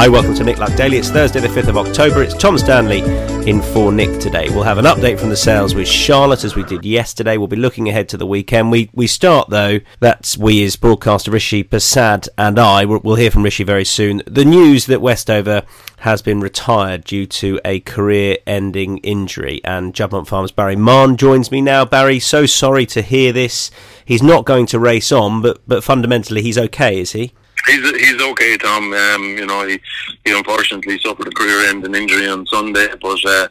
[0.00, 0.96] Hi, welcome to Nick Luck Daily.
[0.96, 2.22] It's Thursday, the 5th of October.
[2.22, 3.00] It's Tom Stanley
[3.46, 4.48] in for Nick today.
[4.48, 7.36] We'll have an update from the sales with Charlotte as we did yesterday.
[7.36, 8.70] We'll be looking ahead to the weekend.
[8.70, 9.80] We we start though.
[9.98, 12.86] That's we as broadcaster Rishi Persad and I.
[12.86, 14.22] We'll, we'll hear from Rishi very soon.
[14.24, 15.64] The news that Westover
[15.98, 21.60] has been retired due to a career-ending injury, and Juddmonte Farms Barry Mahon joins me
[21.60, 21.84] now.
[21.84, 23.70] Barry, so sorry to hear this.
[24.02, 27.34] He's not going to race on, but but fundamentally he's okay, is he?
[27.66, 28.92] He's he's okay, Tom.
[28.92, 29.80] Um, you know, he
[30.24, 33.48] he unfortunately suffered a career-ending injury on Sunday, but uh,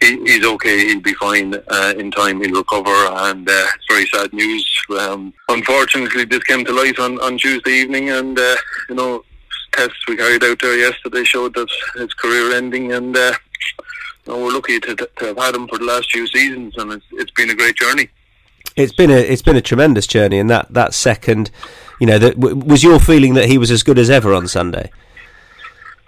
[0.00, 0.86] he, he's okay.
[0.86, 2.40] He'll be fine uh, in time.
[2.40, 4.84] He'll recover, and uh, it's very sad news.
[4.98, 8.56] Um, unfortunately, this came to light on, on Tuesday evening, and uh,
[8.88, 9.24] you know,
[9.72, 13.32] tests we carried out there yesterday showed that it's career-ending, and uh,
[14.26, 16.92] you know, we're lucky to, to have had him for the last few seasons, and
[16.92, 18.08] it's it's been a great journey.
[18.76, 21.50] It's been a it's been a tremendous journey, and that that second
[22.00, 24.90] you know, that was your feeling that he was as good as ever on Sunday?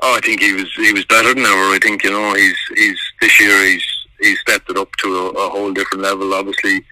[0.01, 1.75] Oh, I think he was he was better than ever.
[1.75, 3.85] I think you know he's he's this year he's
[4.21, 6.35] he's stepped it up to a, a whole different level.
[6.35, 6.83] Obviously,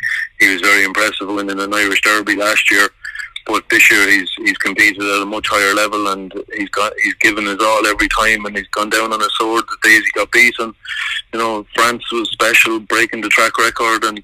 [0.41, 2.89] he was very impressive winning an Irish Derby last year,
[3.47, 7.14] but this year he's he's competed at a much higher level and he's got he's
[7.14, 10.11] given his all every time and he's gone down on a sword the days he
[10.19, 10.75] got beaten.
[11.33, 14.19] You know, France was special, breaking the track record, and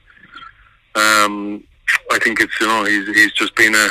[0.95, 1.65] um,
[2.11, 3.89] I think it's you know he's he's just been a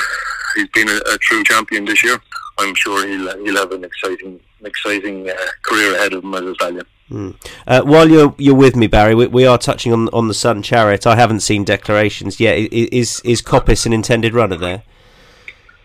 [0.55, 2.17] he's been a, a true champion this year.
[2.57, 5.33] I'm sure he'll he'll have an exciting exciting uh,
[5.63, 6.85] career ahead of him as a stallion.
[7.09, 7.35] Mm.
[7.65, 10.61] Uh, while you're you're with me, Barry, we, we, are touching on on the Sun
[10.63, 11.07] Chariot.
[11.07, 12.57] I haven't seen declarations yet.
[12.71, 14.83] Is is Coppice an intended runner there?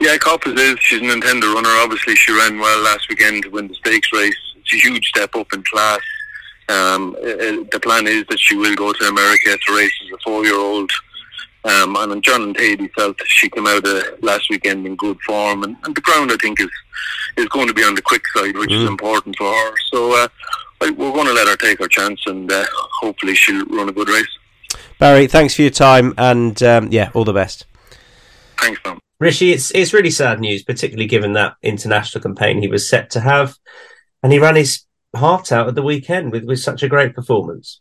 [0.00, 0.76] Yeah, Coppice is.
[0.80, 1.70] She's an intended runner.
[1.70, 4.36] Obviously, she ran well last weekend to win the stakes race.
[4.56, 6.00] It's a huge step up in class.
[6.68, 10.12] Um, uh, uh, the plan is that she will go to America to race as
[10.12, 10.90] a four-year-old
[11.64, 15.62] um, and John and Thady felt she came out uh, last weekend in good form,
[15.62, 16.70] and, and, the ground I think is
[17.36, 18.82] is going to be on the quick side, which mm.
[18.82, 19.74] is important for her.
[19.90, 20.28] So uh,
[20.82, 22.66] I, we're going to let her take her chance, and uh,
[23.00, 24.28] hopefully she'll run a good race.
[24.98, 27.64] Barry, thanks for your time, and um, yeah, all the best.
[28.58, 29.00] Thanks, Tom.
[29.18, 33.20] Rishi, it's it's really sad news, particularly given that international campaign he was set to
[33.20, 33.56] have,
[34.22, 34.84] and he ran his
[35.16, 37.80] heart out at the weekend with, with such a great performance.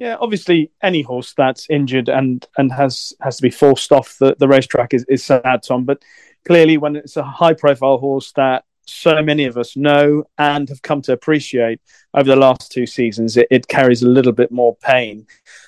[0.00, 4.34] Yeah, obviously, any horse that's injured and and has has to be forced off the,
[4.38, 5.84] the racetrack is, is sad, Tom.
[5.84, 6.02] But
[6.46, 10.80] clearly, when it's a high profile horse that so many of us know and have
[10.80, 11.82] come to appreciate
[12.14, 15.26] over the last two seasons, it, it carries a little bit more pain.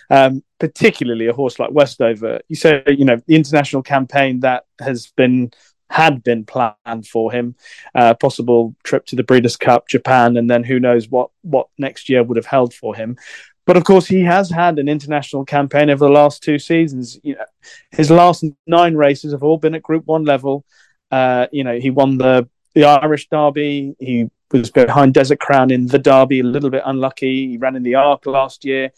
[0.09, 2.41] Um, particularly a horse like Westover.
[2.49, 5.53] You say, you know, the international campaign that has been
[5.93, 7.55] had been planned for him,
[7.95, 12.09] uh, possible trip to the Breeders' Cup, Japan, and then who knows what what next
[12.09, 13.19] year would have held for him.
[13.65, 17.19] But of course, he has had an international campaign over the last two seasons.
[17.23, 17.45] You know,
[17.91, 20.65] his last nine races have all been at Group One level.
[21.11, 23.95] Uh, you know, he won the the Irish Derby.
[23.99, 27.49] He was behind Desert Crown in the Derby, a little bit unlucky.
[27.49, 28.91] He ran in the Arc last year.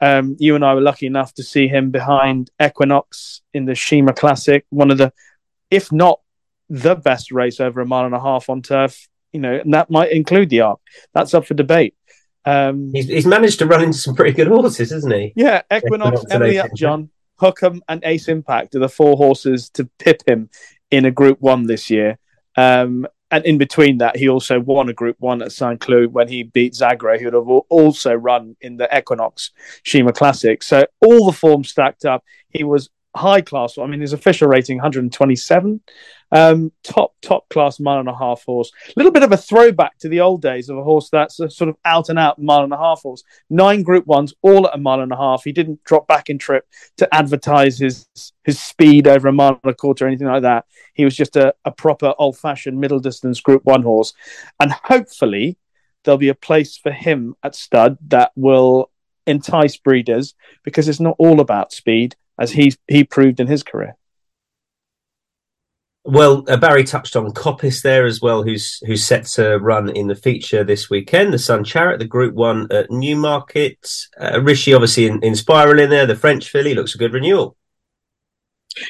[0.00, 4.16] Um, you and I were lucky enough to see him behind Equinox in the Sheema
[4.16, 5.12] Classic, one of the,
[5.70, 6.20] if not
[6.70, 9.08] the best race over a mile and a half on turf.
[9.32, 10.80] You know, and that might include the Arc.
[11.12, 11.94] That's up for debate.
[12.44, 15.32] Um, he's, he's, managed to run into some pretty good horses, hasn't he?
[15.36, 20.48] Yeah, Equinox, Emily Upjohn, Hukum, and Ace Impact are the four horses to pip him
[20.90, 22.18] in a Group One this year.
[22.56, 26.28] Um, and in between that, he also won a Group One at Saint Cloud when
[26.28, 29.50] he beat Zagrey, who would have also run in the Equinox
[29.84, 30.62] Sheema Classic.
[30.62, 32.24] So all the form stacked up.
[32.48, 33.76] He was high class.
[33.78, 35.80] I mean, his official rating 127.
[36.32, 38.70] Um, top top class mile and a half horse.
[38.88, 41.50] A little bit of a throwback to the old days of a horse that's a
[41.50, 43.24] sort of out and out mile and a half horse.
[43.48, 45.42] Nine Group Ones, all at a mile and a half.
[45.42, 46.68] He didn't drop back in trip
[46.98, 48.06] to advertise his
[48.44, 50.66] his speed over a mile and a quarter or anything like that.
[50.94, 54.14] He was just a, a proper old fashioned middle distance Group One horse,
[54.60, 55.58] and hopefully
[56.04, 58.90] there'll be a place for him at stud that will
[59.26, 63.96] entice breeders because it's not all about speed as he he proved in his career.
[66.02, 70.06] Well, uh, Barry touched on Coppice there as well, who's who's set to run in
[70.06, 71.32] the feature this weekend.
[71.32, 73.86] The Sun Chariot, the Group One at Newmarket.
[74.18, 76.06] Uh, Rishi, obviously in, Inspiral in there.
[76.06, 77.56] The French filly looks a good renewal.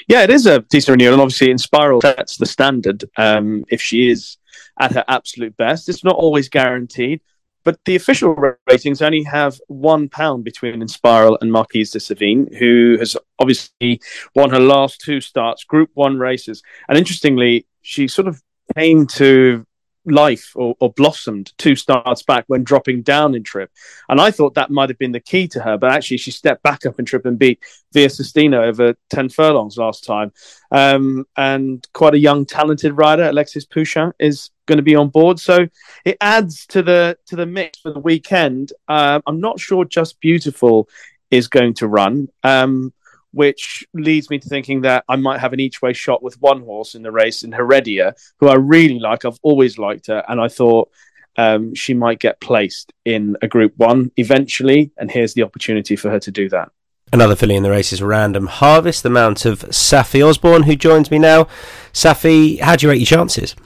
[0.07, 3.05] Yeah, it is a decent renewal, and obviously Inspiral that's the standard.
[3.17, 4.37] Um, if she is
[4.79, 7.23] at her absolute best, it's not always guaranteed.
[7.65, 8.35] But the official
[8.69, 14.01] ratings only have one pound between Inspiral and Marquise de Savine, who has obviously
[14.35, 16.63] won her last two starts, Group One races.
[16.89, 18.43] And interestingly, she sort of
[18.77, 19.67] came to
[20.11, 23.71] life or, or, blossomed two starts back when dropping down in trip.
[24.09, 26.63] And I thought that might have been the key to her, but actually she stepped
[26.63, 27.61] back up in trip and beat
[27.93, 30.33] Via Sistina over 10 furlongs last time.
[30.71, 35.41] Um, and quite a young, talented rider, Alexis Pouchin, is going to be on board.
[35.41, 35.67] So
[36.05, 38.73] it adds to the to the mix for the weekend.
[38.89, 40.89] Uh, I'm not sure Just Beautiful
[41.31, 42.29] is going to run.
[42.43, 42.93] Um,
[43.33, 46.63] which leads me to thinking that I might have an each way shot with one
[46.63, 49.25] horse in the race in Heredia, who I really like.
[49.25, 50.91] I've always liked her, and I thought
[51.37, 56.11] um, she might get placed in a Group One eventually, and here's the opportunity for
[56.11, 56.71] her to do that.
[57.13, 61.11] Another filly in the race is Random Harvest, the mount of Saffie Osborne, who joins
[61.11, 61.49] me now.
[61.93, 63.57] Saffie, how do you rate your chances?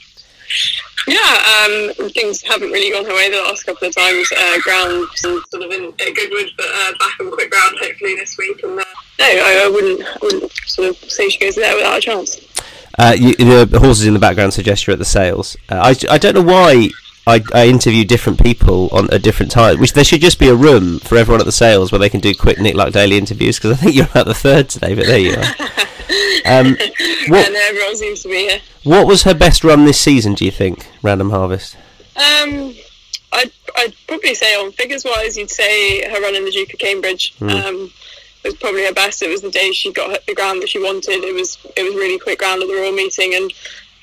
[1.07, 4.31] Yeah, um, things haven't really gone her way the last couple of times.
[4.31, 8.37] Uh, ground sort of in at Goodwood, but uh, back on quick ground hopefully this
[8.37, 8.63] week.
[8.63, 8.83] And uh,
[9.19, 12.39] no, I, I, wouldn't, I wouldn't sort of say she goes there without a chance.
[12.97, 15.55] Uh, you, the horses in the background suggest you're at the sales.
[15.69, 16.89] Uh, I, I don't know why
[17.27, 19.79] I, I interview different people on a different time.
[19.79, 22.19] Which there should just be a room for everyone at the sales where they can
[22.19, 24.95] do quick Nick Luck daily interviews because I think you're about the third today.
[24.95, 25.43] But there you are.
[26.45, 26.71] Um,
[27.27, 28.59] what, and everyone seems to be here.
[28.83, 30.33] What was her best run this season?
[30.33, 31.75] Do you think, Random Harvest?
[32.15, 32.73] Um,
[33.33, 36.79] I'd, I'd probably say on figures wise, you'd say her run in the Duke of
[36.79, 37.35] Cambridge.
[37.39, 37.63] Mm.
[37.63, 37.91] Um,
[38.45, 39.21] was probably her best.
[39.21, 41.23] It was the day she got the ground that she wanted.
[41.23, 43.51] It was it was really quick ground at the Royal Meeting, and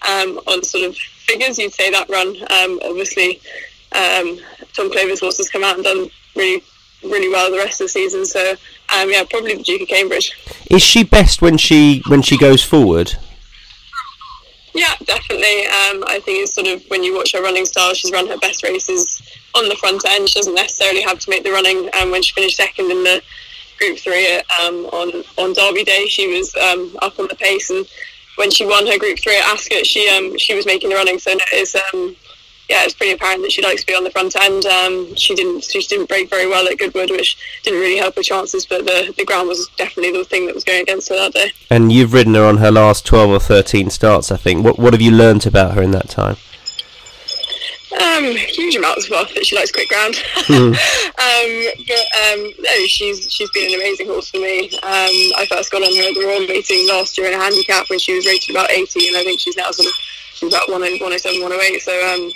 [0.08, 2.28] um, on sort of figures, you'd say that run.
[2.28, 3.40] Um, obviously,
[3.92, 4.38] um,
[4.74, 6.62] Tom Clover's horse has come out and done really
[7.04, 8.24] really well the rest of the season.
[8.24, 8.54] So
[8.94, 10.32] um, yeah, probably the Duke of Cambridge.
[10.70, 13.14] Is she best when she when she goes forward?
[14.74, 15.66] Yeah, definitely.
[15.66, 18.38] Um, I think it's sort of when you watch her running style, she's run her
[18.38, 19.20] best races
[19.54, 20.28] on the front end.
[20.28, 21.90] She doesn't necessarily have to make the running.
[21.94, 23.22] And um, when she finished second in the
[23.78, 27.68] Group Three um, on on Derby Day, she was um, up on the pace.
[27.70, 27.86] And
[28.36, 31.18] when she won her Group Three at Ascot, she um, she was making the running.
[31.18, 32.16] So it's um,
[32.68, 34.64] yeah, it's pretty apparent that she likes to be on the front end.
[34.66, 38.22] Um, she didn't she didn't break very well at Goodwood, which didn't really help her
[38.22, 38.64] chances.
[38.66, 41.52] But the the ground was definitely the thing that was going against her that day.
[41.70, 44.64] And you've ridden her on her last twelve or thirteen starts, I think.
[44.64, 46.36] What what have you learnt about her in that time?
[48.00, 50.14] Um, huge amounts of stuff that she likes quick ground.
[50.48, 50.72] Mm.
[50.72, 54.70] um, but um, no, she's she's been an amazing horse for me.
[54.76, 57.90] Um, I first got on her at the Royal meeting last year in a handicap
[57.90, 59.94] when she was rated about 80, and I think she's now sort of
[60.48, 61.80] about 107, 108.
[61.80, 62.30] So um,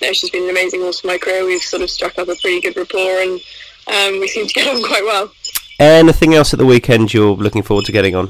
[0.00, 1.44] no, she's been an amazing horse for my career.
[1.44, 3.40] We've sort of struck up a pretty good rapport, and
[3.86, 5.32] um, we seem to get on quite well.
[5.78, 8.26] Anything else at the weekend you're looking forward to getting on?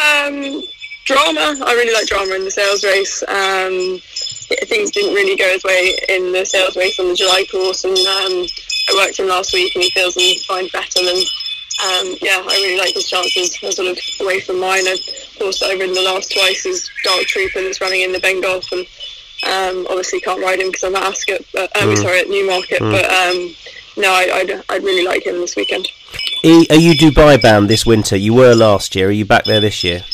[0.00, 0.62] Um,
[1.04, 1.56] drama.
[1.64, 3.22] I really like drama in the sales race.
[3.28, 3.98] Um,
[4.66, 7.96] things didn't really go his way in the sales race on the July course, and
[7.96, 8.46] um,
[8.88, 11.22] I worked him last week, and he feels and he's fine better than.
[11.80, 13.56] Um, yeah, I really like his chances.
[13.62, 14.86] I'm sort of away from mine.
[14.86, 14.96] A
[15.38, 18.70] horse that I've ridden the last twice is Dark Trooper that's running in the Bengough,
[18.72, 18.86] and
[19.46, 21.96] um, obviously can't ride him because I'm at Ascot, but, um, mm.
[21.96, 22.80] sorry, at Newmarket.
[22.80, 22.92] Mm.
[22.92, 23.56] But um,
[23.96, 25.88] no, I, I'd, I'd really like him this weekend.
[26.44, 28.16] Are you Dubai bound this winter?
[28.16, 29.08] You were last year.
[29.08, 30.04] Are you back there this year?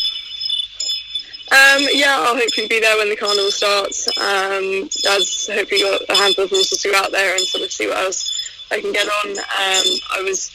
[1.51, 4.09] Um, yeah, I'll hopefully be there when the carnival starts.
[4.19, 7.73] Um, Dad's hopefully got a handful of horses to go out there and sort of
[7.73, 9.31] see what else I can get on.
[9.31, 9.87] Um,
[10.19, 10.51] I was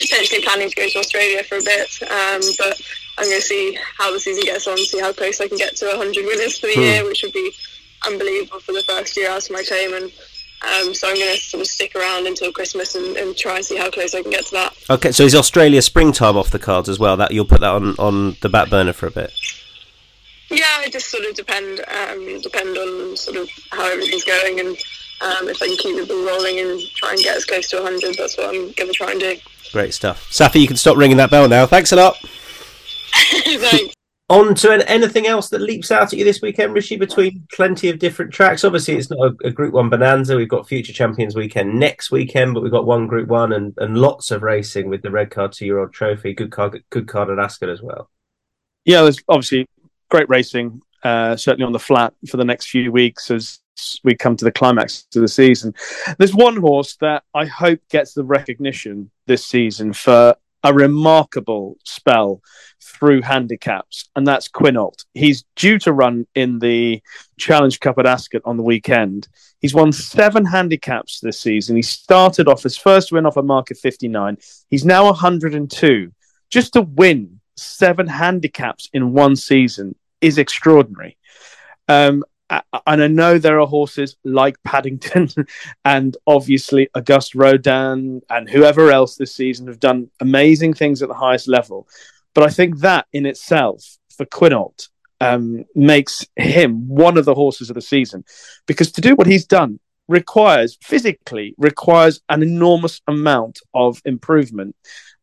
[0.00, 2.80] potentially planning to go to Australia for a bit, um, but
[3.18, 5.76] I'm going to see how the season gets on, see how close I can get
[5.76, 6.80] to 100 winners for the hmm.
[6.80, 7.52] year, which would be
[8.06, 9.94] unbelievable for the first year out of my team.
[9.94, 13.56] And um, so I'm going to sort of stick around until Christmas and, and, try
[13.56, 14.74] and see how close I can get to that.
[14.90, 17.16] Okay, so is Australia springtime off the cards as well?
[17.16, 19.32] That you'll put that on, on the back burner for a bit.
[20.50, 24.76] Yeah, it just sort of depend um, depend on sort of how everything's going and
[25.20, 27.76] um, if I can keep the ball rolling and try and get as close to
[27.76, 28.16] 100.
[28.16, 29.36] That's what I'm going to try and do.
[29.72, 30.60] Great stuff, Saffie.
[30.60, 31.66] You can stop ringing that bell now.
[31.66, 32.16] Thanks a lot.
[33.12, 33.94] Thanks.
[34.28, 38.00] On to anything else that leaps out at you this weekend, Rishi, between plenty of
[38.00, 38.64] different tracks.
[38.64, 40.34] Obviously, it's not a, a, Group 1 bonanza.
[40.34, 43.96] We've got Future Champions weekend next weekend, but we've got one Group 1 and, and
[43.96, 46.34] lots of racing with the Redcar two year old trophy.
[46.34, 48.10] Good card, good card at Ascot as well.
[48.84, 49.68] Yeah, there's obviously
[50.10, 53.60] great racing, uh, certainly on the flat for the next few weeks as
[54.04, 55.74] we come to the climax of the season.
[56.18, 62.40] There's one horse that I hope gets the recognition this season for a remarkable spell
[62.82, 65.04] through handicaps, and that's Quinault.
[65.14, 67.02] He's due to run in the
[67.38, 69.28] Challenge Cup at Ascot on the weekend.
[69.60, 71.76] He's won seven handicaps this season.
[71.76, 74.38] He started off his first win off a mark of 59.
[74.68, 76.12] He's now 102.
[76.50, 81.16] Just to win seven handicaps in one season is extraordinary.
[81.88, 85.28] Um, and I know there are horses like Paddington
[85.84, 91.14] and obviously Auguste Rodin and whoever else this season have done amazing things at the
[91.14, 91.88] highest level.
[92.34, 94.88] But I think that in itself for Quinault
[95.20, 98.24] um, makes him one of the horses of the season
[98.66, 104.76] because to do what he's done requires physically requires an enormous amount of improvement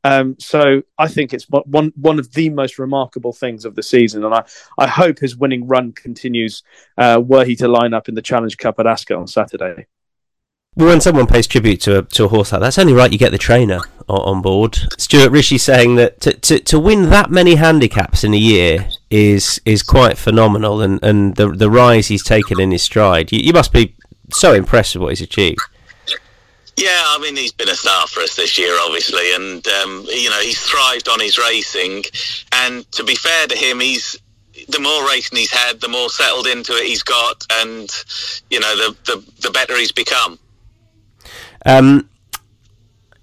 [0.04, 4.24] um, so I think it's one one of the most remarkable things of the season,
[4.26, 4.44] and I,
[4.78, 6.64] I hope his winning run continues
[6.98, 9.88] uh, were he to line up in the Challenge Cup at Ascot on Saturday.
[10.76, 13.20] When someone pays tribute to a, to a horse like that, that's only right you
[13.20, 13.80] get the trainer
[14.10, 14.76] on, board.
[14.98, 19.62] Stuart Rishi saying that to, to, to win that many handicaps in a year is
[19.66, 23.32] is quite phenomenal, and, and the the rise he's taken in his stride.
[23.32, 23.96] You, you must be
[24.32, 25.62] so impressed with what he's achieved.
[26.76, 30.30] Yeah, I mean he's been a star for us this year, obviously, and um, you
[30.30, 32.04] know he's thrived on his racing.
[32.52, 34.18] And to be fair to him, he's
[34.70, 37.90] the more racing he's had, the more settled into it he's got, and
[38.50, 40.40] you know the the, the better he's become.
[41.66, 42.10] Um,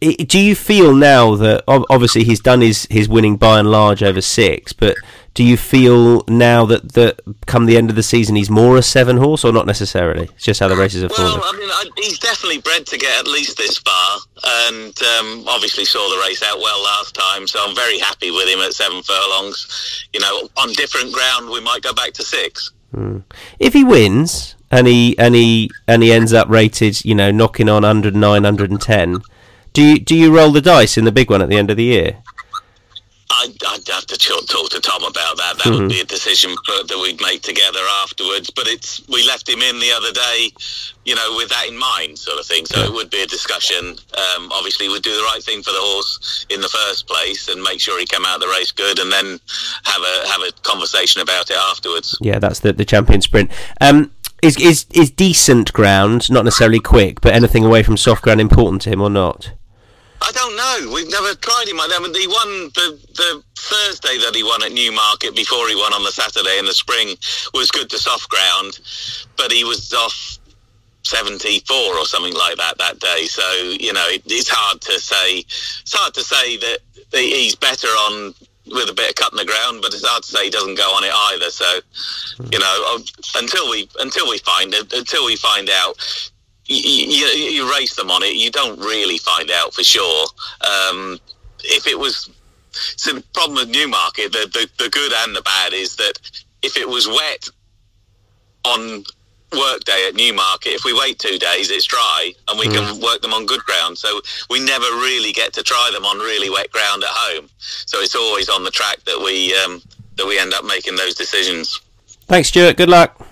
[0.00, 4.22] do you feel now that obviously he's done his, his winning by and large over
[4.22, 4.96] six, but
[5.40, 8.82] do you feel now that, that come the end of the season he's more a
[8.82, 10.24] seven horse or not necessarily?
[10.34, 11.56] It's just how the races have well, fallen.
[11.56, 15.86] I mean, I, he's definitely bred to get at least this far, and um, obviously
[15.86, 17.48] saw the race out well last time.
[17.48, 20.06] So I'm very happy with him at seven furlongs.
[20.12, 22.72] You know, on different ground, we might go back to six.
[22.94, 23.20] Hmm.
[23.58, 27.70] If he wins and he and he and he ends up rated, you know, knocking
[27.70, 29.22] on 109, 110
[29.72, 31.78] do you do you roll the dice in the big one at the end of
[31.78, 32.18] the year?
[33.40, 35.58] I'd, I'd have to talk, talk, to Tom about that.
[35.58, 35.82] That mm-hmm.
[35.82, 38.50] would be a decision for, that we'd make together afterwards.
[38.50, 40.50] But it's we left him in the other day,
[41.04, 42.66] you know, with that in mind, sort of thing.
[42.66, 42.86] So yeah.
[42.86, 43.96] it would be a discussion.
[44.14, 47.62] Um, obviously, we'd do the right thing for the horse in the first place and
[47.62, 49.40] make sure he came out of the race good, and then
[49.84, 52.16] have a have a conversation about it afterwards.
[52.20, 53.50] Yeah, that's the the champion sprint.
[53.80, 58.40] Um, is is is decent ground, not necessarily quick, but anything away from soft ground
[58.40, 59.52] important to him or not?
[60.22, 60.92] I don't know.
[60.94, 61.80] We've never tried him.
[61.80, 65.92] I mean, he won the the Thursday that he won at Newmarket before he won
[65.92, 67.16] on the Saturday in the spring
[67.54, 68.80] was good to soft ground,
[69.36, 70.38] but he was off
[71.04, 73.24] 74 or something like that that day.
[73.26, 73.42] So
[73.78, 75.38] you know, it, it's hard to say.
[75.38, 76.78] It's hard to say that
[77.12, 78.34] he's better on
[78.66, 80.76] with a bit of cut in the ground, but it's hard to say he doesn't
[80.76, 81.50] go on it either.
[81.50, 81.80] So,
[82.52, 83.04] you know, um,
[83.36, 86.29] until we until we find until we find out,
[86.70, 90.26] you, you, you, race them on it, you don't really find out for sure.
[90.60, 91.18] Um,
[91.64, 92.30] if it was,
[92.70, 96.12] so the problem with Newmarket, the, the, the good and the bad is that
[96.62, 97.48] if it was wet
[98.64, 99.04] on
[99.52, 102.74] work day at Newmarket, if we wait two days, it's dry and we mm.
[102.74, 103.98] can work them on good ground.
[103.98, 107.48] So we never really get to try them on really wet ground at home.
[107.58, 109.82] So it's always on the track that we um,
[110.16, 111.80] that we end up making those decisions.
[112.26, 112.76] Thanks, Stuart.
[112.76, 113.26] Good luck.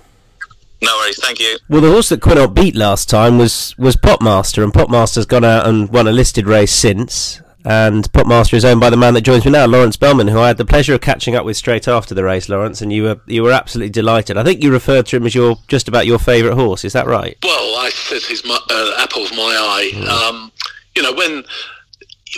[0.80, 1.58] No worries, thank you.
[1.68, 5.66] Well, the horse that Quinault beat last time was was Popmaster, and Popmaster's gone out
[5.66, 7.40] and won a listed race since.
[7.64, 10.46] And Popmaster is owned by the man that joins me now, Laurence Bellman, who I
[10.46, 12.80] had the pleasure of catching up with straight after the race, Laurence.
[12.80, 14.36] And you were you were absolutely delighted.
[14.36, 16.84] I think you referred to him as your just about your favourite horse.
[16.84, 17.36] Is that right?
[17.42, 19.90] Well, I said he's my, uh, apple of my eye.
[19.92, 20.08] Mm.
[20.08, 20.52] Um,
[20.94, 21.44] you know, when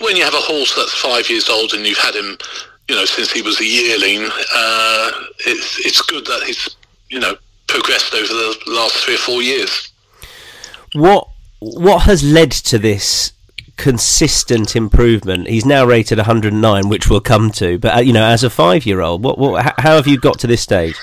[0.00, 2.38] when you have a horse that's five years old and you've had him,
[2.88, 5.10] you know, since he was a yearling, uh,
[5.46, 6.76] it's it's good that he's
[7.10, 7.36] you know
[7.70, 9.92] progressed over the last three or four years.
[10.92, 11.28] What
[11.60, 13.32] what has led to this
[13.76, 15.48] consistent improvement?
[15.48, 17.78] He's now rated 109, which we'll come to.
[17.78, 20.62] But uh, you know, as a five-year-old, what, what how have you got to this
[20.62, 20.96] stage?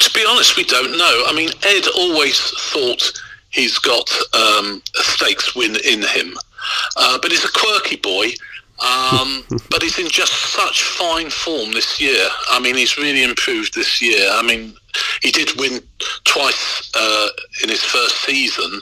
[0.00, 1.24] To be honest, we don't know.
[1.26, 2.40] I mean, Ed always
[2.72, 3.12] thought
[3.50, 6.36] he's got um, a stakes win in him,
[6.96, 8.32] uh, but he's a quirky boy
[8.82, 12.26] um, but he's in just such fine form this year.
[12.48, 14.28] I mean, he's really improved this year.
[14.32, 14.74] I mean,
[15.22, 15.80] he did win
[16.24, 17.28] twice uh,
[17.62, 18.80] in his first season,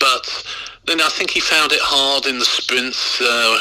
[0.00, 0.44] but
[0.86, 3.20] then I think he found it hard in the sprints.
[3.20, 3.58] Uh,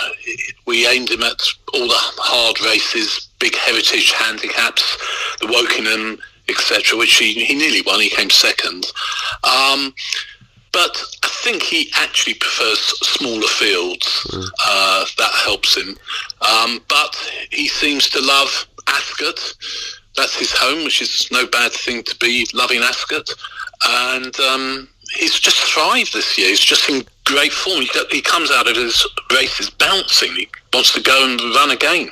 [0.66, 1.42] we aimed him at
[1.74, 4.98] all the hard races, big heritage handicaps,
[5.40, 8.00] the Wokingham, etc., which he, he nearly won.
[8.00, 8.88] He came second.
[9.44, 9.94] Um,
[10.72, 11.04] but
[11.44, 14.28] think he actually prefers smaller fields.
[14.30, 14.50] Mm.
[14.66, 15.98] Uh, that helps him.
[16.42, 17.16] Um, but
[17.52, 19.56] he seems to love Ascot.
[20.16, 23.30] That's his home, which is no bad thing to be loving Ascot.
[23.88, 26.50] And um, he's just thrived this year.
[26.50, 27.82] He's just in great form.
[27.82, 30.36] He, he comes out of his races bouncing.
[30.36, 32.10] He wants to go and run again.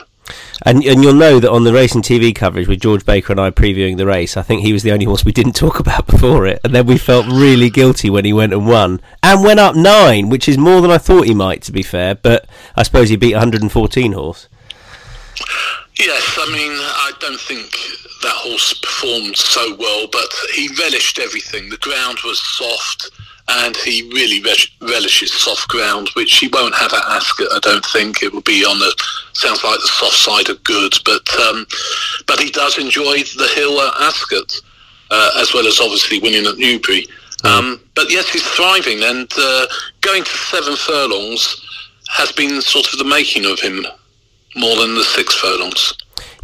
[0.63, 3.51] And and you'll know that on the racing TV coverage with George Baker and I
[3.51, 6.47] previewing the race, I think he was the only horse we didn't talk about before
[6.47, 9.75] it, and then we felt really guilty when he went and won and went up
[9.75, 11.61] nine, which is more than I thought he might.
[11.63, 14.47] To be fair, but I suppose he beat 114 horse.
[15.99, 17.71] Yes, I mean, I don't think
[18.21, 21.69] that horse performed so well, but he relished everything.
[21.69, 23.09] The ground was soft,
[23.49, 24.43] and he really
[24.81, 27.47] relishes soft ground, which he won't have at Ascot.
[27.51, 28.93] I don't think it will be on the
[29.33, 31.65] sounds like the soft side of good, but um,
[32.25, 34.61] but he does enjoy the hill at Ascot,
[35.11, 37.07] uh, as well as obviously winning at Newbury.
[37.43, 39.67] Um, but yes, he's thriving, and uh,
[40.01, 41.63] going to seven furlongs
[42.09, 43.85] has been sort of the making of him
[44.55, 45.93] more than the six furlongs.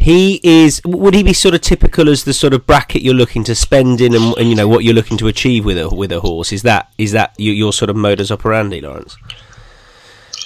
[0.04, 0.82] He is.
[0.84, 4.02] Would he be sort of typical as the sort of bracket you're looking to spend
[4.02, 6.52] in, and, and you know what you're looking to achieve with a with a horse?
[6.52, 9.16] Is that is that your, your sort of modus operandi, Laurence?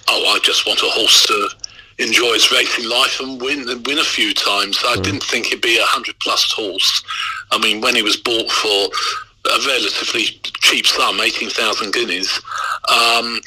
[0.07, 1.49] Oh, I just want a horse to
[1.99, 4.79] enjoy his racing life and win and win a few times.
[4.87, 5.03] I mm.
[5.03, 7.03] didn't think he'd be a hundred plus horse.
[7.51, 8.89] I mean, when he was bought for
[9.45, 12.41] a relatively cheap sum, eighteen thousand guineas.
[12.89, 13.41] Um,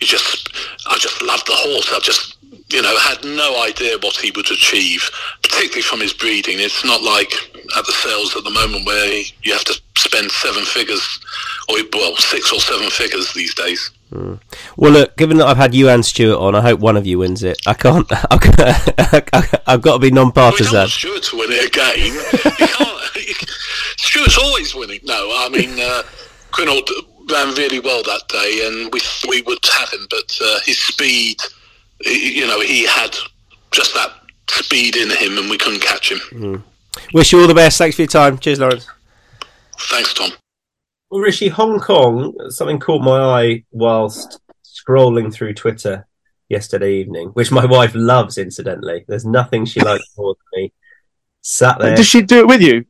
[0.00, 0.48] you just,
[0.88, 1.92] I just loved the horse.
[1.92, 2.36] I just,
[2.72, 5.10] you know, had no idea what he would achieve,
[5.42, 6.58] particularly from his breeding.
[6.58, 7.32] It's not like
[7.76, 11.20] at the sales at the moment where you have to spend seven figures,
[11.68, 13.90] or well, six or seven figures these days.
[14.10, 14.40] Mm.
[14.76, 17.18] Well, look, given that I've had you and Stuart on, I hope one of you
[17.18, 17.60] wins it.
[17.66, 18.06] I can't.
[19.66, 20.72] I've got to be non-partisan.
[20.72, 22.96] Well, Stuart to win it again.
[23.98, 25.00] Stuart's always winning.
[25.04, 26.02] No, I mean, uh,
[26.50, 26.88] Quinault
[27.30, 31.36] ran really well that day, and we we would have him, but uh, his speed,
[32.04, 33.16] you know, he had
[33.70, 34.12] just that
[34.48, 36.18] speed in him, and we couldn't catch him.
[36.32, 36.62] Mm.
[37.14, 37.78] Wish you all the best.
[37.78, 38.38] Thanks for your time.
[38.38, 38.86] Cheers, Laurence.
[39.78, 40.30] Thanks, Tom.
[41.10, 46.06] Well, Rishi, Hong Kong, something caught my eye whilst scrolling through Twitter
[46.48, 49.04] yesterday evening, which my wife loves, incidentally.
[49.08, 50.72] There's nothing she likes more than me.
[51.42, 51.96] Sat there.
[51.96, 52.84] Does she do it with you?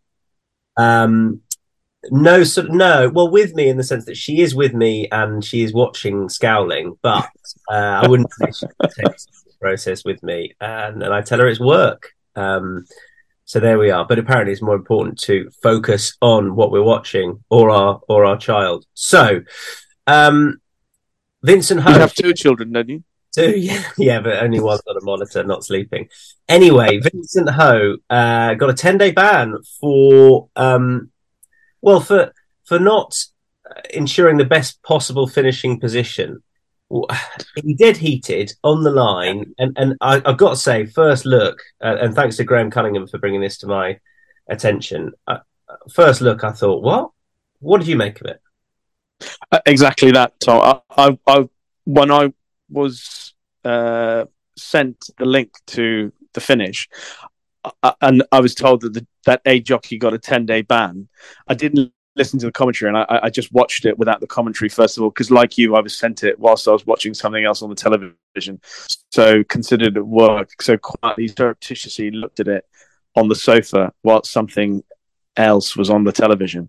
[0.77, 1.43] Um,
[2.11, 3.11] no, so, no.
[3.11, 6.29] Well, with me in the sense that she is with me and she is watching
[6.29, 7.29] Scowling, but
[7.71, 8.67] uh, I wouldn't say she
[9.03, 12.13] takes the process with me, and, and I tell her it's work.
[12.37, 12.87] Um,
[13.45, 14.07] so there we are.
[14.07, 18.39] But apparently, it's more important to focus on what we're watching or our or our
[18.39, 18.87] child.
[18.95, 19.43] So,
[20.07, 20.61] um,
[21.43, 21.91] Vincent Ho.
[21.91, 23.05] You have two children, don't you?
[23.35, 26.09] Two, yeah, yeah, but only one's on a monitor, not sleeping.
[26.49, 31.11] Anyway, Vincent Ho uh, got a ten day ban for, um,
[31.83, 32.33] well, for
[32.65, 33.15] for not
[33.91, 36.43] ensuring the best possible finishing position.
[37.63, 41.63] He did heated on the line, and and I, have got to say, first look,
[41.81, 43.99] uh, and thanks to Graham Cunningham for bringing this to my
[44.49, 45.13] attention.
[45.29, 45.39] Uh,
[45.93, 47.11] first look, I thought, what?
[47.61, 48.41] What did you make of it?
[49.53, 50.83] Uh, exactly that, Tom.
[50.97, 51.49] I, I, I
[51.85, 52.33] when I
[52.69, 54.25] was uh,
[54.57, 56.89] sent the link to the finish,
[58.01, 61.09] and I was told that the, that a jockey got a ten day ban.
[61.49, 64.69] I didn't listen to the commentary, and I, I just watched it without the commentary
[64.69, 67.45] first of all, because like you, I was sent it whilst I was watching something
[67.45, 68.61] else on the television,
[69.11, 70.51] so considered it work.
[70.61, 72.65] So quietly, surreptitiously looked at it
[73.17, 74.83] on the sofa whilst something
[75.37, 76.69] else was on the television,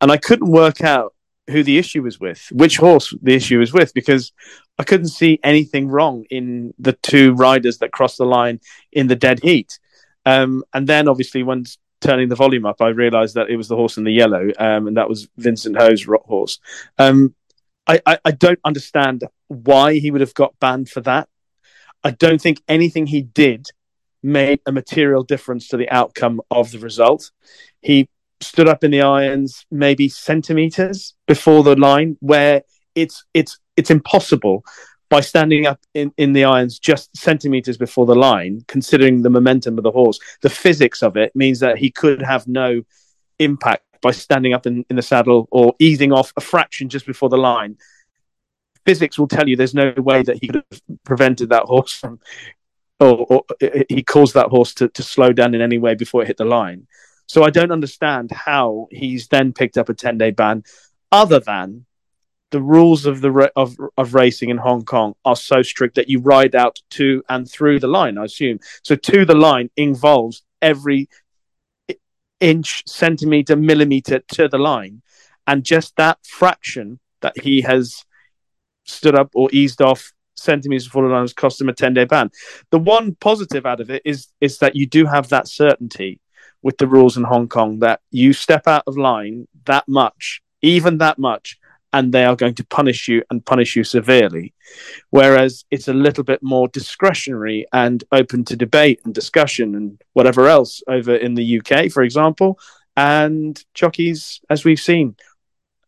[0.00, 1.14] and I couldn't work out
[1.48, 4.32] who the issue was with, which horse the issue was with, because
[4.78, 8.60] I couldn't see anything wrong in the two riders that crossed the line
[8.92, 9.78] in the dead heat.
[10.26, 11.64] Um, and then, obviously, when
[12.00, 14.86] turning the volume up, I realised that it was the horse in the yellow, um,
[14.86, 16.58] and that was Vincent Ho's rock horse.
[16.98, 17.34] Um,
[17.86, 21.28] I, I, I don't understand why he would have got banned for that.
[22.02, 23.66] I don't think anything he did
[24.22, 27.30] made a material difference to the outcome of the result.
[27.80, 28.08] He
[28.40, 32.62] stood up in the irons maybe centimeters before the line where
[32.94, 34.64] it's it's it's impossible
[35.10, 39.76] by standing up in, in the irons just centimeters before the line, considering the momentum
[39.76, 42.80] of the horse, the physics of it means that he could have no
[43.40, 47.28] impact by standing up in, in the saddle or easing off a fraction just before
[47.28, 47.76] the line.
[48.86, 52.20] Physics will tell you there's no way that he could have prevented that horse from,
[53.00, 53.44] or, or
[53.88, 56.44] he caused that horse to, to slow down in any way before it hit the
[56.44, 56.86] line.
[57.26, 60.62] So I don't understand how he's then picked up a 10 day ban,
[61.10, 61.84] other than
[62.50, 66.20] the rules of the of of racing in Hong Kong are so strict that you
[66.20, 68.18] ride out to and through the line.
[68.18, 68.96] I assume so.
[68.96, 71.08] To the line involves every
[72.40, 75.02] inch, centimeter, millimeter to the line,
[75.46, 78.04] and just that fraction that he has
[78.84, 82.04] stood up or eased off centimeters before the line has cost him a ten day
[82.04, 82.30] ban.
[82.70, 86.20] The one positive out of it is is that you do have that certainty
[86.62, 90.98] with the rules in Hong Kong that you step out of line that much, even
[90.98, 91.58] that much,
[91.92, 94.54] and they are going to punish you and punish you severely.
[95.10, 100.46] Whereas it's a little bit more discretionary and open to debate and discussion and whatever
[100.46, 102.58] else over in the UK, for example.
[102.96, 105.16] And jockeys, as we've seen,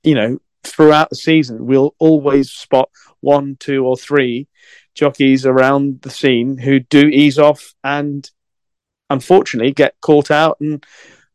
[0.02, 4.48] you know, throughout the season, we'll always spot one, two, or three
[4.94, 8.30] jockeys around the scene who do ease off and
[9.08, 10.84] unfortunately get caught out and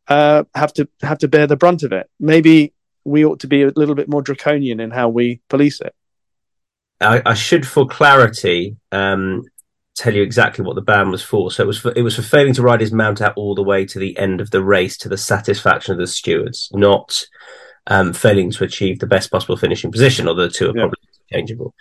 [0.08, 2.08] uh, have to have to bear the brunt of it.
[2.18, 2.72] Maybe
[3.04, 5.94] we ought to be a little bit more draconian in how we police it.
[7.00, 9.44] I, I should, for clarity, um,
[9.94, 11.50] tell you exactly what the ban was for.
[11.50, 13.62] So it was for, it was for failing to ride his mount out all the
[13.62, 17.22] way to the end of the race to the satisfaction of the stewards, not
[17.86, 20.28] um, failing to achieve the best possible finishing position.
[20.28, 20.82] Although the two are yeah.
[20.82, 20.98] probably
[21.30, 21.74] interchangeable.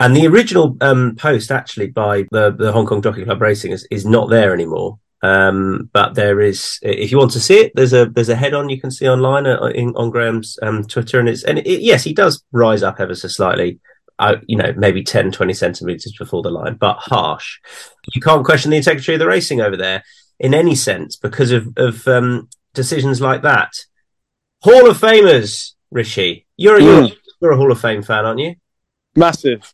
[0.00, 3.86] And the original um, post, actually, by the, the Hong Kong Jockey Club Racing, is,
[3.90, 4.98] is not there anymore.
[5.22, 8.54] Um, but there is, if you want to see it, there's a there's a head
[8.54, 11.82] on you can see online uh, in, on Graham's um, Twitter, and it's and it,
[11.82, 13.80] yes, he does rise up ever so slightly
[14.18, 17.58] uh, you know, maybe 10, 20 centimetres before the line, but harsh.
[18.14, 20.02] You can't question the integrity of the racing over there
[20.40, 23.72] in any sense because of, of um, decisions like that.
[24.62, 26.46] Hall of Famers, Rishi.
[26.56, 27.08] You're, mm.
[27.08, 28.56] you're, you're a Hall of Fame fan, aren't you?
[29.14, 29.72] Massive.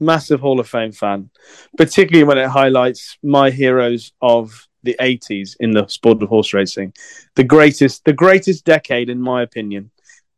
[0.00, 1.30] Massive Hall of Fame fan,
[1.76, 6.94] particularly when it highlights my heroes of the 80s in the sport of horse racing.
[7.36, 9.90] The greatest, the greatest decade, in my opinion,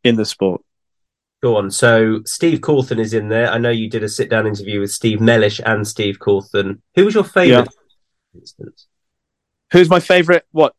[0.03, 0.61] in the sport.
[1.41, 1.71] Go on.
[1.71, 3.49] So Steve Cauthen is in there.
[3.49, 6.81] I know you did a sit down interview with Steve Mellish and Steve Cauthen.
[6.95, 7.67] Who was your favourite
[8.33, 8.39] yeah.
[8.39, 8.87] instance?
[9.71, 10.43] Who's my favourite?
[10.51, 10.73] What?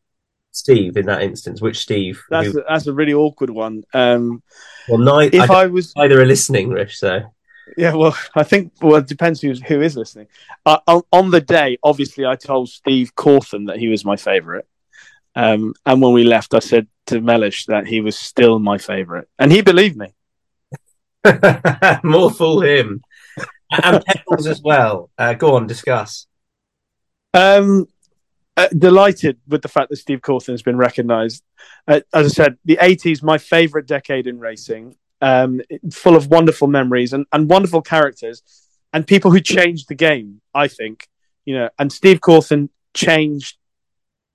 [0.53, 1.61] Steve in that instance.
[1.61, 2.23] Which Steve?
[2.31, 2.61] That's who...
[2.61, 3.83] a, that's a really awkward one.
[3.93, 4.43] Um,
[4.89, 6.97] well, if I, I was either are listening, Rich.
[6.97, 7.34] So
[7.77, 10.29] yeah, well, I think well, it depends who's, who is listening.
[10.65, 14.65] Uh, on, on, the day, obviously, I told Steve Cauthen that he was my favourite,
[15.35, 19.27] um, and when we left, I said to Mellish that he was still my favourite,
[19.39, 20.15] and he believed me.
[22.05, 23.03] More fool him.
[23.83, 25.11] and Pebbles as well.
[25.17, 26.27] Uh, go on, discuss.
[27.33, 27.87] Um,
[28.57, 31.43] uh, delighted with the fact that Steve Cauthen has been recognised.
[31.89, 36.69] Uh, as I said, the 80s, my favourite decade in racing, um, full of wonderful
[36.69, 38.43] memories and, and wonderful characters
[38.93, 41.09] and people who changed the game, I think.
[41.47, 43.57] You know, and Steve Cauthen changed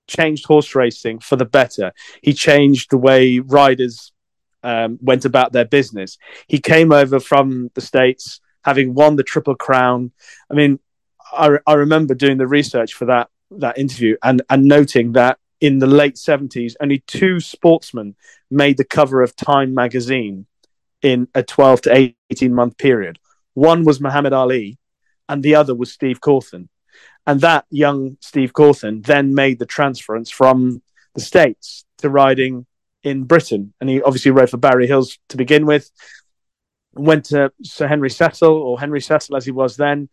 [0.08, 1.94] changed horse racing for the better.
[2.24, 4.12] He changed the way riders
[4.64, 6.18] um, went about their business.
[6.48, 10.12] He came over from the States having won the Triple Crown.
[10.52, 10.80] I mean,
[11.32, 15.78] I, I remember doing the research for that that interview and, and noting that in
[15.78, 18.16] the late 70s, only two sportsmen
[18.50, 20.48] made the cover of Time magazine
[21.02, 23.20] in a 12 to 18 month period.
[23.54, 24.78] One was Muhammad Ali,
[25.28, 26.70] and the other was Steve Cauthen.
[27.26, 30.82] And that young Steve Cauthen then made the transference from
[31.14, 32.66] the States to riding
[33.04, 35.90] in Britain, and he obviously rode for Barry Hills to begin with.
[36.94, 40.10] Went to Sir Henry Cecil, or Henry Cecil as he was then,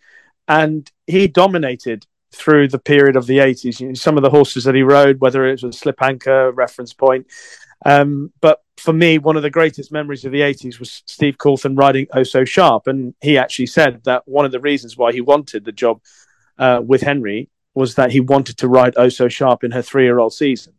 [0.46, 3.80] and he dominated through the period of the 80s.
[3.80, 6.92] You know, some of the horses that he rode, whether it was Slip Anchor, Reference
[6.92, 7.26] Point.
[7.84, 11.78] Um, but for me, one of the greatest memories of the 80s was Steve Cauthen
[11.78, 12.86] riding Oh So Sharp.
[12.86, 16.00] And he actually said that one of the reasons why he wanted the job
[16.58, 20.04] uh, with Henry was that he wanted to ride Oh So Sharp in her three
[20.04, 20.74] year old season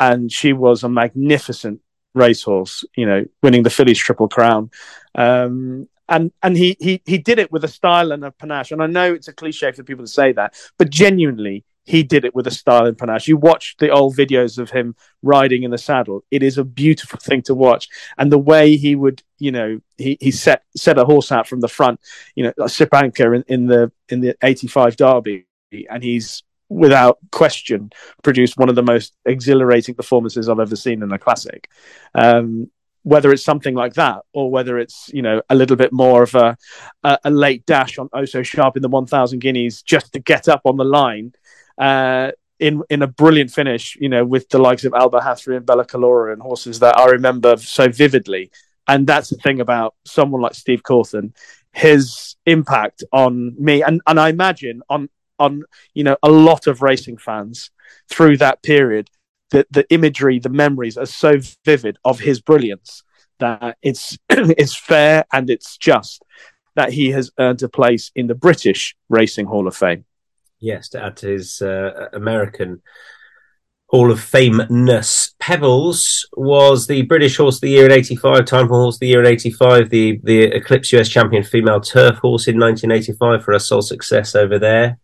[0.00, 1.80] and she was a magnificent
[2.14, 2.84] racehorse.
[2.96, 4.70] You know, winning the Fillies Triple Crown.
[5.14, 8.72] Um, and and he, he he did it with a style and a panache.
[8.72, 12.24] And I know it's a cliche for people to say that, but genuinely, he did
[12.24, 13.28] it with a style and panache.
[13.28, 17.18] You watch the old videos of him riding in the saddle; it is a beautiful
[17.18, 17.88] thing to watch.
[18.18, 21.60] And the way he would, you know, he, he set set a horse out from
[21.60, 22.00] the front,
[22.34, 26.42] you know, like Slip Anchor in, in the in the eighty five Derby, and he's
[26.68, 27.90] without question,
[28.22, 31.68] produced one of the most exhilarating performances I've ever seen in a classic.
[32.14, 32.70] Um,
[33.02, 36.34] whether it's something like that or whether it's you know a little bit more of
[36.34, 36.56] a
[37.02, 40.62] a, a late dash on Oso sharp in the 1000 guineas just to get up
[40.64, 41.32] on the line
[41.80, 45.66] uh, in in a brilliant finish you know with the likes of Al Bahathri and
[45.66, 48.50] Bella Colora and horses that I remember so vividly
[48.86, 51.32] and that's the thing about someone like Steve Cauthen
[51.72, 55.08] his impact on me and and I imagine on
[55.40, 55.64] on
[55.94, 57.70] you know a lot of racing fans
[58.08, 59.08] through that period.
[59.50, 63.02] The the imagery, the memories are so vivid of his brilliance
[63.40, 66.22] that it's it's fair and it's just
[66.76, 70.04] that he has earned a place in the British Racing Hall of Fame.
[70.60, 72.82] Yes, to add to his uh, American
[73.86, 75.34] Hall of Fameness.
[75.40, 79.20] Pebbles was the British Horse of the Year in '85, Timeform Horse of the Year
[79.20, 83.82] in '85, the the Eclipse US Champion female turf horse in 1985 for her sole
[83.82, 84.98] success over there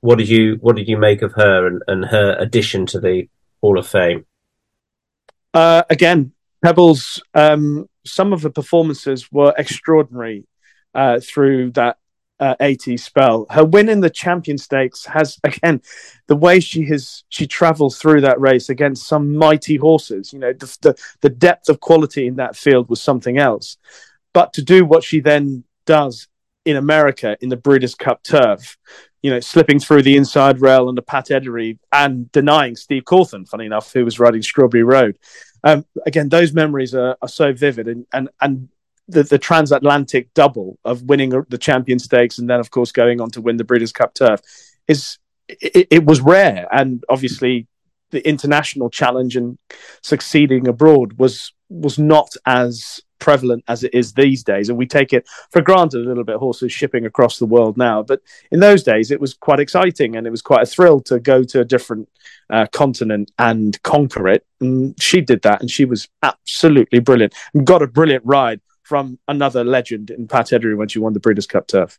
[0.00, 3.28] what did you what did you make of her and, and her addition to the
[3.60, 4.26] Hall of Fame?
[5.52, 6.32] Uh, again,
[6.64, 7.22] Pebbles.
[7.34, 10.46] Um, some of the performances were extraordinary
[10.94, 11.98] uh, through that
[12.40, 13.46] uh, 80 spell.
[13.50, 15.82] Her win in the Champion Stakes has again
[16.26, 20.32] the way she has she travels through that race against some mighty horses.
[20.32, 23.76] You know the, the the depth of quality in that field was something else.
[24.32, 26.28] But to do what she then does
[26.64, 28.76] in America in the Breeders' Cup turf
[29.22, 33.66] you know, slipping through the inside rail under Pat Eddery and denying Steve Cauthen, funny
[33.66, 35.18] enough, who was riding Strawberry Road.
[35.62, 38.68] Um, again, those memories are, are so vivid, and and and
[39.10, 43.30] the, the transatlantic double of winning the champion stakes and then of course going on
[43.30, 44.40] to win the breeders cup turf
[44.88, 45.18] is
[45.60, 46.66] it, it, was rare.
[46.72, 47.66] And obviously
[48.10, 49.58] the international challenge and
[50.02, 54.68] succeeding abroad was was not as prevalent as it is these days.
[54.68, 58.02] And we take it for granted a little bit horses shipping across the world now.
[58.02, 61.20] But in those days it was quite exciting and it was quite a thrill to
[61.20, 62.08] go to a different
[62.48, 64.44] uh, continent and conquer it.
[64.60, 69.20] And she did that and she was absolutely brilliant and got a brilliant ride from
[69.28, 71.96] another legend in Pat Eddery when she won the Breeders' Cup turf.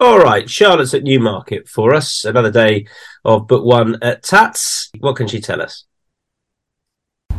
[0.00, 2.24] All right, Charlotte's at Newmarket for us.
[2.24, 2.86] Another day
[3.22, 4.90] of book one at Tats.
[4.98, 5.84] What can she tell us?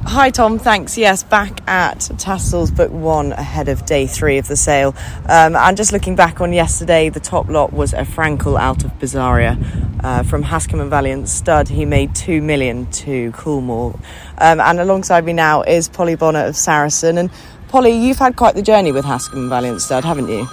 [0.04, 0.96] Hi Tom, thanks.
[0.98, 4.96] Yes, back at Tattersalls Book One ahead of day three of the sale.
[5.28, 8.92] Um, and just looking back on yesterday, the top lot was a Frankel out of
[9.00, 9.58] Bizarria
[10.04, 11.68] uh, from Hascombe and Valiant Stud.
[11.68, 14.00] He made two million to Coolmore.
[14.38, 17.18] Um, and alongside me now is Polly Bonner of Saracen.
[17.18, 17.30] And
[17.68, 20.48] Polly, you've had quite the journey with Hascombe and Valiant Stud, haven't you?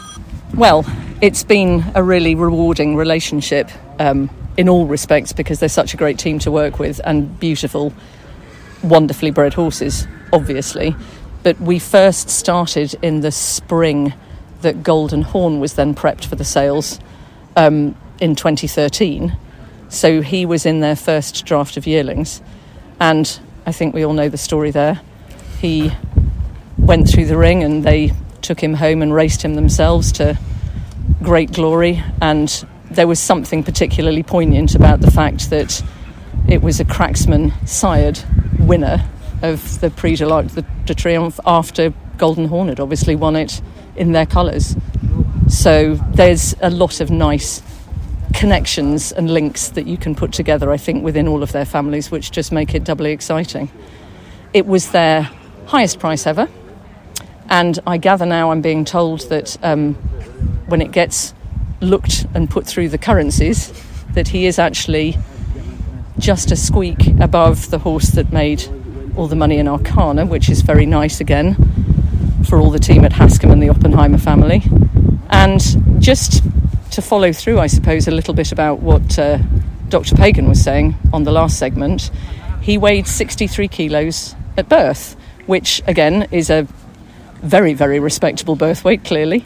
[0.52, 0.84] Well,
[1.20, 6.18] it's been a really rewarding relationship um, in all respects because they're such a great
[6.18, 7.92] team to work with and beautiful,
[8.82, 10.96] wonderfully bred horses, obviously.
[11.44, 14.12] But we first started in the spring
[14.62, 16.98] that Golden Horn was then prepped for the sales
[17.56, 19.36] um, in 2013.
[19.88, 22.42] So he was in their first draft of yearlings.
[22.98, 25.00] And I think we all know the story there.
[25.60, 25.92] He
[26.78, 30.38] went through the ring and they took him home and raced him themselves to
[31.22, 32.02] great glory.
[32.20, 32.48] And
[32.90, 35.82] there was something particularly poignant about the fact that
[36.48, 38.20] it was a Cracksman sired
[38.58, 39.04] winner
[39.42, 43.60] of the Prix de l'Arc de Triomphe after Golden Horn had obviously won it
[43.96, 44.76] in their colours.
[45.48, 47.62] So there's a lot of nice
[48.34, 52.10] connections and links that you can put together, I think, within all of their families,
[52.10, 53.70] which just make it doubly exciting.
[54.52, 55.30] It was their
[55.66, 56.48] highest price ever,
[57.54, 59.94] and I gather now I'm being told that um,
[60.66, 61.32] when it gets
[61.80, 63.72] looked and put through the currencies,
[64.14, 65.16] that he is actually
[66.18, 68.64] just a squeak above the horse that made
[69.16, 71.54] all the money in Arcana, which is very nice again
[72.42, 74.64] for all the team at Hascombe and the Oppenheimer family.
[75.30, 75.60] And
[76.02, 76.42] just
[76.90, 79.38] to follow through, I suppose, a little bit about what uh,
[79.90, 80.16] Dr.
[80.16, 82.10] Pagan was saying on the last segment,
[82.60, 86.66] he weighed 63 kilos at birth, which again is a
[87.44, 89.44] very, very respectable birth weight, clearly.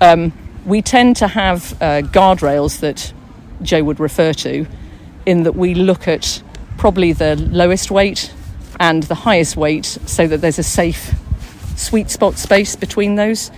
[0.00, 0.32] Um,
[0.66, 3.12] we tend to have uh, guardrails that
[3.62, 4.66] Joe would refer to,
[5.26, 6.42] in that we look at
[6.76, 8.32] probably the lowest weight
[8.78, 11.14] and the highest weight so that there's a safe
[11.76, 13.50] sweet spot space between those.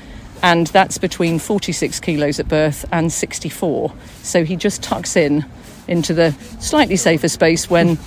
[0.42, 3.92] And that's between 46 kilos at birth and 64.
[4.22, 5.44] So he just tucks in
[5.86, 7.98] into the slightly safer space when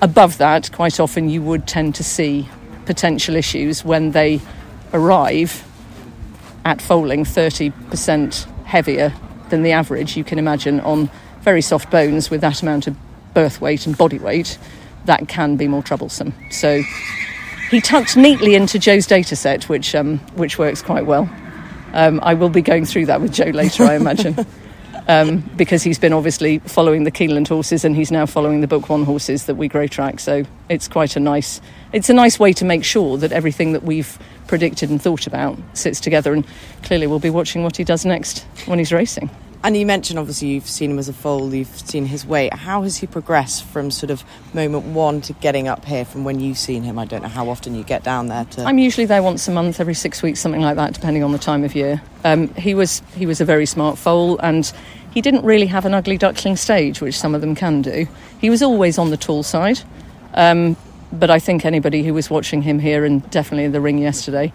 [0.00, 2.48] above that, quite often you would tend to see
[2.86, 4.40] potential issues when they
[4.92, 5.64] arrive
[6.64, 9.12] at foaling 30% heavier
[9.50, 11.08] than the average, you can imagine, on
[11.42, 12.96] very soft bones with that amount of
[13.34, 14.58] birth weight and body weight,
[15.04, 16.34] that can be more troublesome.
[16.50, 16.82] So
[17.70, 21.30] he tucked neatly into Joe's data set, which, um, which works quite well.
[21.92, 24.44] Um, I will be going through that with Joe later, I imagine.
[25.08, 28.88] Um, because he's been obviously following the Keeneland horses and he's now following the Book
[28.88, 30.18] One horses that we grow track.
[30.18, 31.60] So it's quite a nice,
[31.92, 35.58] it's a nice way to make sure that everything that we've predicted and thought about
[35.74, 36.32] sits together.
[36.32, 36.44] And
[36.82, 39.30] clearly, we'll be watching what he does next when he's racing.
[39.66, 42.54] And you mentioned obviously you've seen him as a foal, you've seen his weight.
[42.54, 44.22] How has he progressed from sort of
[44.54, 47.00] moment one to getting up here from when you've seen him?
[47.00, 48.62] I don't know how often you get down there to.
[48.62, 51.38] I'm usually there once a month, every six weeks, something like that, depending on the
[51.38, 52.00] time of year.
[52.22, 54.72] Um, he was he was a very smart foal, and
[55.16, 58.06] he didn't really have an ugly duckling stage, which some of them can do.
[58.38, 59.80] He was always on the tall side.
[60.34, 60.76] Um,
[61.10, 64.52] but I think anybody who was watching him here and definitely in the ring yesterday,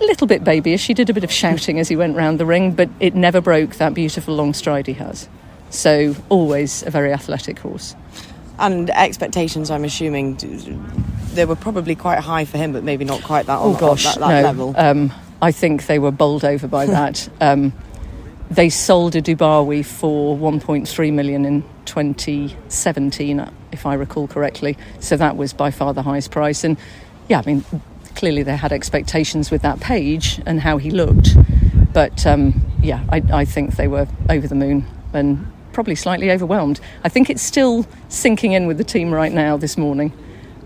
[0.00, 0.86] a little bit babyish.
[0.86, 3.40] He did a bit of shouting as he went round the ring, but it never
[3.40, 5.28] broke that beautiful long stride he has.
[5.70, 7.96] So always a very athletic horse.
[8.60, 10.36] And expectations, I'm assuming,
[11.34, 13.58] they were probably quite high for him, but maybe not quite that.
[13.58, 14.42] Oh gosh, that, that no.
[14.42, 14.74] level.
[14.76, 17.28] Um, I think they were bowled over by that.
[17.40, 17.72] Um,
[18.54, 24.76] they sold a Dubawi for 1.3 million in 2017, if I recall correctly.
[25.00, 26.62] So that was by far the highest price.
[26.62, 26.76] And
[27.28, 27.64] yeah, I mean,
[28.14, 31.30] clearly they had expectations with that page and how he looked.
[31.94, 36.78] But um, yeah, I, I think they were over the moon and probably slightly overwhelmed.
[37.04, 40.12] I think it's still sinking in with the team right now this morning.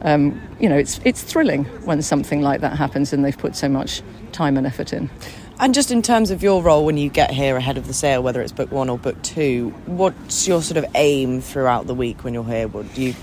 [0.02, 3.68] Um, you know, it's it's thrilling when something like that happens and they've put so
[3.68, 5.10] much time and effort in.
[5.58, 8.22] And just in terms of your role when you get here ahead of the sale,
[8.22, 12.24] whether it's book one or book two, what's your sort of aim throughout the week
[12.24, 12.68] when you're here?
[12.68, 13.14] What do you?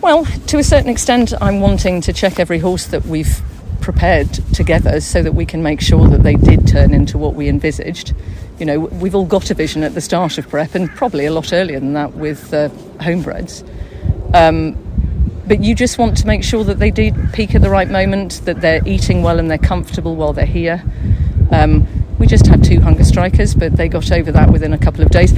[0.00, 3.40] Well, to a certain extent, I'm wanting to check every horse that we've
[3.80, 7.48] prepared together so that we can make sure that they did turn into what we
[7.48, 8.12] envisaged.
[8.58, 11.32] You know, we've all got a vision at the start of prep, and probably a
[11.32, 13.62] lot earlier than that with uh, homebreds.
[14.34, 14.76] Um,
[15.46, 18.42] but you just want to make sure that they do peak at the right moment,
[18.44, 20.82] that they're eating well and they're comfortable while they're here.
[21.50, 21.86] Um,
[22.18, 25.10] we just had two hunger strikers, but they got over that within a couple of
[25.10, 25.32] days.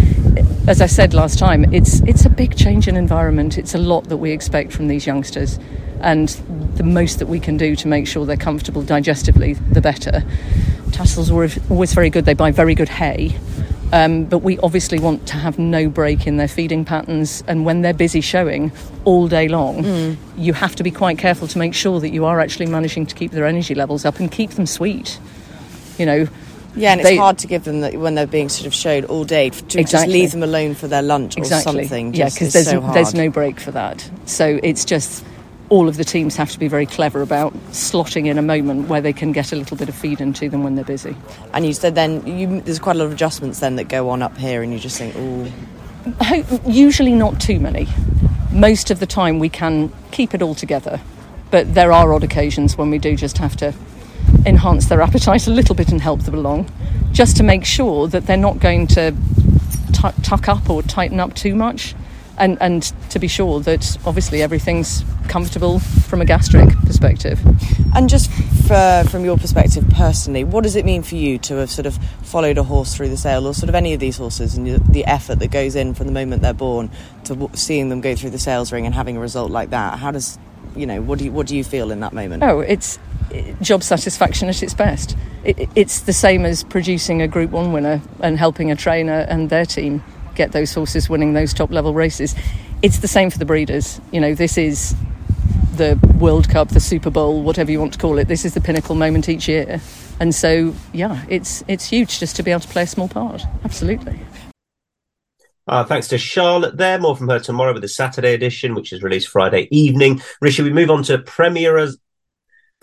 [0.68, 3.56] As I said last time, it's it's a big change in environment.
[3.56, 5.58] It's a lot that we expect from these youngsters,
[6.00, 6.28] and
[6.76, 10.24] the most that we can do to make sure they're comfortable digestively, the better.
[10.92, 12.24] Tassels were always very good.
[12.26, 13.36] They buy very good hay,
[13.92, 17.42] um, but we obviously want to have no break in their feeding patterns.
[17.46, 18.72] And when they're busy showing
[19.04, 20.16] all day long, mm.
[20.36, 23.14] you have to be quite careful to make sure that you are actually managing to
[23.14, 25.18] keep their energy levels up and keep them sweet.
[25.98, 26.28] You know,
[26.76, 29.24] yeah, and it's hard to give them that when they're being sort of showed all
[29.24, 29.82] day to exactly.
[29.82, 31.82] just leave them alone for their lunch exactly.
[31.82, 32.14] or something.
[32.14, 34.08] yeah, because there's so there's no break for that.
[34.26, 35.24] So it's just
[35.70, 39.00] all of the teams have to be very clever about slotting in a moment where
[39.00, 41.16] they can get a little bit of feed into them when they're busy.
[41.52, 44.22] And you said then you, there's quite a lot of adjustments then that go on
[44.22, 45.50] up here, and you just think, oh.
[46.66, 47.88] Usually not too many.
[48.52, 51.00] Most of the time we can keep it all together,
[51.50, 53.72] but there are odd occasions when we do just have to
[54.44, 56.70] enhance their appetite a little bit and help them along,
[57.12, 59.14] just to make sure that they're not going to
[59.92, 61.94] t- tuck up or tighten up too much,
[62.38, 67.40] and, and to be sure that obviously everything's comfortable from a gastric perspective.
[67.94, 68.30] And just
[68.66, 71.96] for, from your perspective personally, what does it mean for you to have sort of
[72.22, 75.04] followed a horse through the sale, or sort of any of these horses, and the
[75.04, 76.90] effort that goes in from the moment they're born
[77.24, 79.98] to seeing them go through the sales ring and having a result like that?
[79.98, 80.38] How does
[80.74, 82.42] you know what do you what do you feel in that moment?
[82.42, 82.98] Oh, it's
[83.32, 85.16] eh, job satisfaction at its best.
[85.44, 89.50] It, it's the same as producing a Group 1 winner and helping a trainer and
[89.50, 90.02] their team
[90.34, 92.34] get those horses winning those top level races.
[92.82, 94.00] It's the same for the breeders.
[94.12, 94.94] You know, this is
[95.76, 98.28] the World Cup, the Super Bowl, whatever you want to call it.
[98.28, 99.80] This is the pinnacle moment each year.
[100.20, 103.42] And so, yeah, it's it's huge just to be able to play a small part.
[103.64, 104.18] Absolutely.
[105.66, 106.98] Uh, thanks to Charlotte there.
[106.98, 110.20] More from her tomorrow with the Saturday edition, which is released Friday evening.
[110.40, 111.90] Rishi, we move on to Premier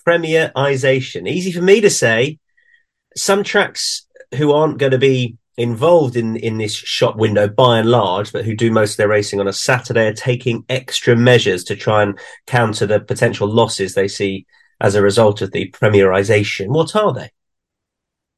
[0.08, 1.30] premierization.
[1.30, 2.40] Easy for me to say.
[3.16, 7.90] Some tracks who aren't going to be involved in in this shop window by and
[7.90, 11.64] large, but who do most of their racing on a Saturday, are taking extra measures
[11.66, 14.46] to try and counter the potential losses they see
[14.80, 16.70] as a result of the premierization.
[16.70, 17.32] What are they?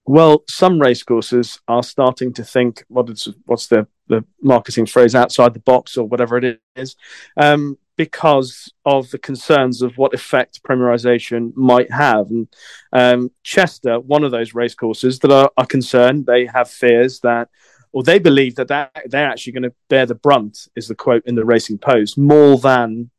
[0.05, 5.53] Well, some racecourses are starting to think what is what's the the marketing phrase outside
[5.53, 6.95] the box or whatever it is.
[7.37, 12.27] Um, because of the concerns of what effect premierization might have.
[12.29, 12.47] And
[12.91, 17.49] um, Chester, one of those racecourses that are, are, concerned, they have fears that,
[17.91, 21.23] or they believe that, that they're actually going to bear the brunt, is the quote
[21.25, 23.11] in the Racing Post, more than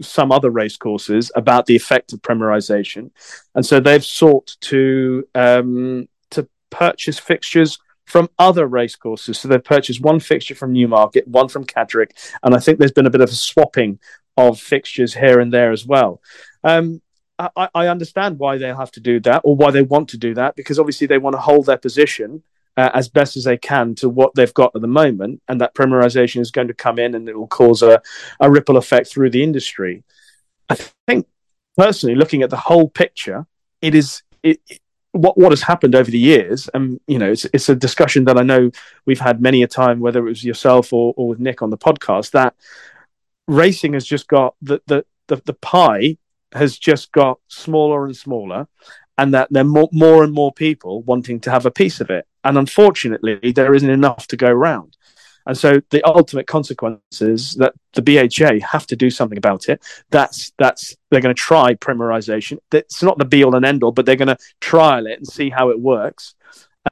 [0.00, 3.10] some other racecourses about the effect of premierization.
[3.54, 9.38] And so they've sought to um, to purchase fixtures from other racecourses.
[9.38, 13.06] So they've purchased one fixture from Newmarket, one from Catterick, and I think there's been
[13.06, 13.98] a bit of a swapping
[14.36, 16.22] of fixtures here and there as well.
[16.64, 17.02] Um,
[17.38, 20.34] I, I, understand why they'll have to do that or why they want to do
[20.34, 22.42] that because obviously they want to hold their position
[22.76, 25.74] uh, as best as they can to what they've got at the moment, and that
[25.74, 28.00] premierization is going to come in and it will cause a,
[28.40, 30.02] a ripple effect through the industry.
[30.68, 31.26] I think
[31.76, 33.46] personally, looking at the whole picture,
[33.82, 34.22] it is
[35.12, 38.38] what what has happened over the years, and you know, it's it's a discussion that
[38.38, 38.70] I know
[39.06, 41.78] we've had many a time, whether it was yourself or, or with Nick on the
[41.78, 42.54] podcast, that
[43.46, 46.18] racing has just got the the the, the pie
[46.52, 48.68] has just got smaller and smaller,
[49.16, 52.10] and that there are more, more and more people wanting to have a piece of
[52.10, 52.26] it.
[52.44, 54.96] And unfortunately, there isn't enough to go around.
[55.48, 59.82] And so the ultimate consequence is that the BHA have to do something about it.
[60.10, 62.58] That's that's they're going to try premierization.
[62.70, 65.26] It's not the be all and end all, but they're going to trial it and
[65.26, 66.34] see how it works.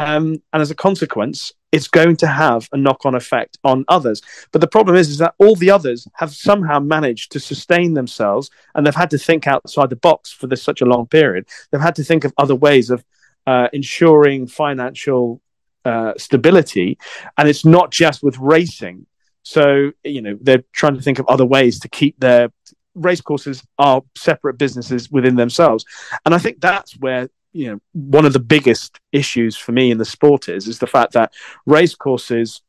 [0.00, 4.22] Um, and as a consequence, it's going to have a knock-on effect on others.
[4.52, 8.50] But the problem is, is that all the others have somehow managed to sustain themselves,
[8.74, 11.46] and they've had to think outside the box for this such a long period.
[11.70, 13.04] They've had to think of other ways of
[13.46, 15.40] uh, ensuring financial
[15.86, 16.98] uh, stability,
[17.38, 19.06] and it's not just with racing.
[19.42, 22.50] So you know they're trying to think of other ways to keep their
[22.94, 25.84] race courses are separate businesses within themselves,
[26.24, 29.98] and I think that's where you know one of the biggest issues for me in
[29.98, 31.32] the sport is is the fact that
[31.66, 32.62] race courses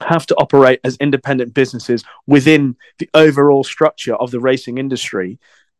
[0.00, 5.38] have to operate as independent businesses within the overall structure of the racing industry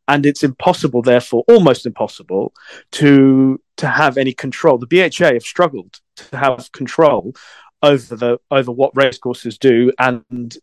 [0.09, 2.55] and it's impossible, therefore, almost impossible
[2.93, 4.79] to to have any control.
[4.79, 7.35] The BHA have struggled to have control
[7.83, 10.57] over the over what racecourses do and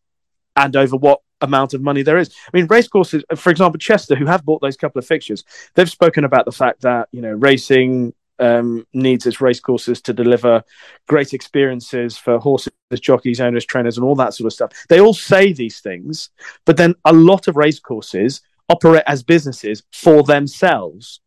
[0.55, 2.33] and over what amount of money there is.
[2.53, 5.43] I mean, racecourses, for example, Chester, who have bought those couple of fixtures,
[5.75, 10.63] they've spoken about the fact that you know racing um, needs its racecourses to deliver
[11.07, 14.71] great experiences for horses, jockeys, owners, trainers, and all that sort of stuff.
[14.89, 16.29] They all say these things,
[16.65, 21.21] but then a lot of racecourses operate as businesses for themselves,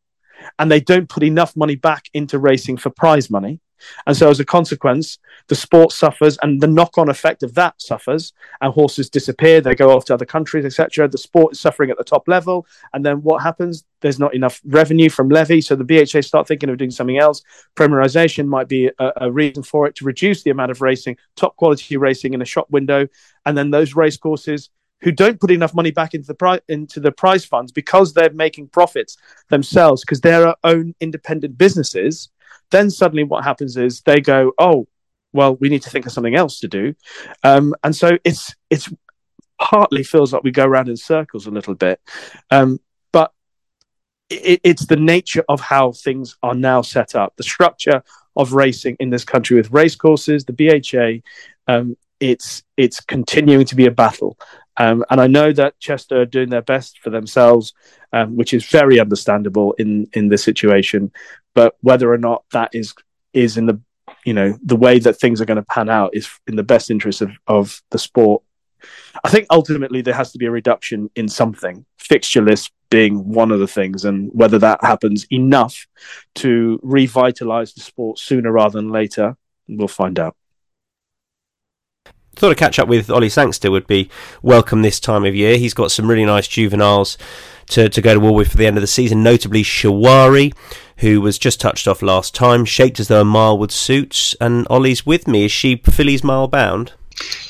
[0.58, 3.60] and they don't put enough money back into racing for prize money.
[4.06, 5.18] And so, as a consequence,
[5.48, 9.60] the sport suffers, and the knock-on effect of that suffers, and horses disappear.
[9.60, 11.08] They go off to other countries, etc.
[11.08, 13.84] The sport is suffering at the top level, and then what happens?
[14.00, 17.42] There's not enough revenue from levy, so the BHA start thinking of doing something else.
[17.76, 21.56] Premierisation might be a, a reason for it to reduce the amount of racing, top
[21.56, 23.08] quality racing in a shop window,
[23.46, 24.70] and then those race courses
[25.00, 28.32] who don't put enough money back into the pri- into the prize funds because they're
[28.32, 29.16] making profits
[29.48, 32.30] themselves because they're own independent businesses
[32.70, 34.86] then suddenly what happens is they go, oh,
[35.32, 36.94] well, we need to think of something else to do.
[37.42, 38.92] Um, and so it's it's
[39.60, 42.00] partly feels like we go around in circles a little bit.
[42.50, 42.80] Um,
[43.12, 43.32] but
[44.30, 48.02] it, it's the nature of how things are now set up, the structure
[48.36, 51.72] of racing in this country with race courses, the BHA.
[51.72, 54.38] Um, it's it's continuing to be a battle,
[54.78, 57.74] um, and I know that Chester are doing their best for themselves,
[58.12, 61.12] um, which is very understandable in in this situation.
[61.54, 62.94] But whether or not that is
[63.32, 63.80] is in the
[64.24, 66.90] you know the way that things are going to pan out is in the best
[66.90, 68.42] interest of of the sport.
[69.24, 73.50] I think ultimately there has to be a reduction in something, fixture list being one
[73.50, 75.86] of the things, and whether that happens enough
[76.36, 80.36] to revitalize the sport sooner rather than later, we'll find out
[82.36, 84.10] thought a catch up with Ollie Sangster would be
[84.42, 85.56] welcome this time of year.
[85.56, 87.18] He's got some really nice juveniles
[87.70, 90.54] to, to go to war with for the end of the season, notably Shuwari,
[90.98, 94.34] who was just touched off last time, shaped as though a mile would suit.
[94.40, 95.44] And Ollie's with me.
[95.44, 96.92] Is she fillies mile bound?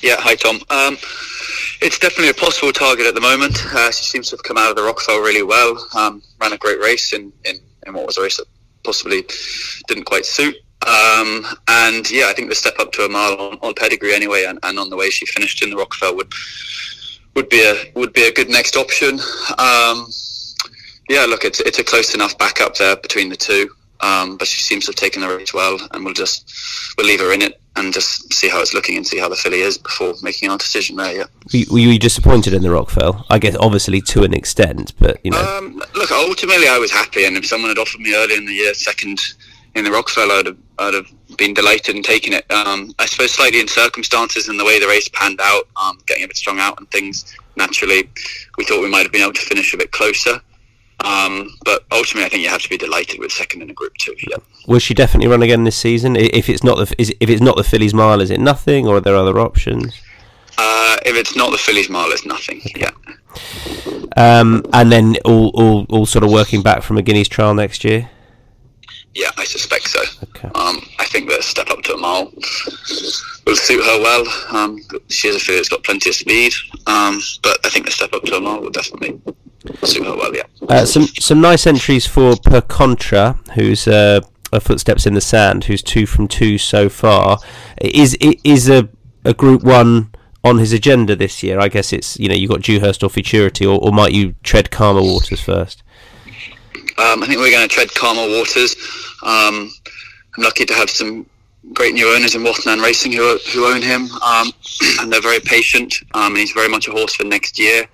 [0.00, 0.56] Yeah, hi Tom.
[0.70, 0.96] Um,
[1.80, 3.58] it's definitely a possible target at the moment.
[3.66, 5.86] Uh, she seems to have come out of the Rockfel really well.
[5.94, 7.56] Um, ran a great race in, in,
[7.86, 8.46] in what was a race that
[8.84, 9.24] possibly
[9.86, 10.56] didn't quite suit.
[10.86, 14.44] Um, and yeah, I think the step up to a mile on, on pedigree anyway,
[14.44, 16.32] and, and, on the way she finished in the Rockfel would
[17.34, 19.18] would be a would be a good next option.
[19.58, 20.06] Um,
[21.08, 23.70] yeah, look, it's it's a close enough backup there between the two,
[24.00, 26.52] um, but she seems to have taken the race well, and we'll just
[26.96, 29.36] we'll leave her in it and just see how it's looking and see how the
[29.36, 31.14] filly is before making our decision there.
[31.14, 31.24] Yeah.
[31.52, 33.24] Were you, were you disappointed in the Rockfel?
[33.30, 35.58] I guess obviously to an extent, but you know.
[35.58, 38.52] Um, look, ultimately I was happy, and if someone had offered me earlier in the
[38.52, 39.20] year second
[39.78, 42.50] in the Rockfel, I'd have, I'd have been delighted in taking it.
[42.50, 46.24] Um, I suppose slightly in circumstances and the way the race panned out, um, getting
[46.24, 47.34] a bit strung out and things.
[47.56, 48.10] Naturally,
[48.56, 50.40] we thought we might have been able to finish a bit closer.
[51.04, 53.94] Um, but ultimately, I think you have to be delighted with second in a group
[53.98, 54.14] two.
[54.28, 54.38] Yeah.
[54.66, 56.16] Will she definitely run again this season?
[56.16, 58.96] If it's not the is, if it's not the Fillies Mile, is it nothing, or
[58.96, 60.00] are there other options?
[60.56, 62.60] Uh, if it's not the Fillies Mile, it's nothing.
[62.74, 62.90] Yeah.
[64.16, 67.84] Um, and then all, all all sort of working back from a Guineas trial next
[67.84, 68.10] year.
[69.18, 70.00] Yeah, I suspect so.
[70.28, 70.46] Okay.
[70.54, 72.32] Um, I think that step up to a mile
[73.44, 74.24] will suit her well.
[74.54, 76.52] Um, she has a filly that's got plenty of speed,
[76.86, 79.20] um, but I think the step up to a mile will definitely
[79.82, 80.32] suit her well.
[80.32, 80.44] Yeah.
[80.68, 84.20] Uh, some some nice entries for Per Contra, who's uh,
[84.52, 87.40] a Footstepsinthesand, who's two from two so far.
[87.80, 88.88] Is is a
[89.24, 90.12] a Group One
[90.44, 91.58] on his agenda this year?
[91.58, 94.70] I guess it's you know you got Dewhurst or Futurity, or, or might you tread
[94.70, 95.82] calmer waters first?
[96.98, 98.76] Um, I think we're going to tread calmer waters.
[99.22, 99.70] Um,
[100.36, 101.26] I'm lucky to have some
[101.72, 104.52] great new owners in Wathnan Racing who, who own him, um,
[105.00, 105.94] and they're very patient.
[106.14, 107.86] Um, and he's very much a horse for next year.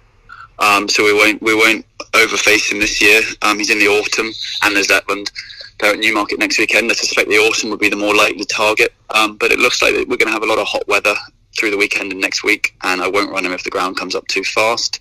[0.58, 3.22] Um, so we won't we won't overface him this year.
[3.42, 4.30] Um, he's in the autumn,
[4.62, 5.30] and there's Zetland.
[5.80, 6.90] They're at Newmarket next weekend.
[6.90, 8.92] I suspect the autumn would be the more likely target.
[9.08, 11.14] but it looks like we're going to have a lot of hot weather
[11.58, 14.14] through the weekend and next week, and I won't run him if the ground comes
[14.14, 15.00] up too fast.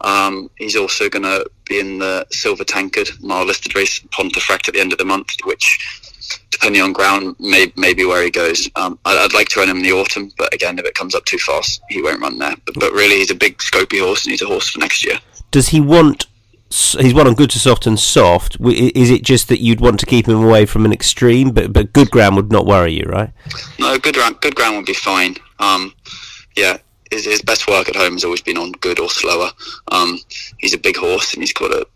[0.00, 4.74] Um, he's also going to be in the Silver Tankard mile listed race Pontefract at
[4.74, 8.68] the end of the month, which, depending on ground, may, may be where he goes.
[8.76, 11.14] Um, I, would like to run him in the autumn, but again, if it comes
[11.14, 12.54] up too fast, he won't run there.
[12.66, 15.18] But, but really, he's a big, scopy horse, and he's a horse for next year.
[15.50, 16.26] Does he want?
[16.70, 18.56] He's one on good to soft and soft.
[18.60, 21.92] Is it just that you'd want to keep him away from an extreme, but but
[21.92, 23.30] good ground would not worry you, right?
[23.78, 25.36] No, good ground, good ground would be fine.
[25.60, 25.94] Um,
[26.56, 26.78] yeah,
[27.14, 29.50] his, his best work at home has always been on good or slower.
[29.90, 30.18] Um,
[30.58, 31.86] he's a big horse and he's got a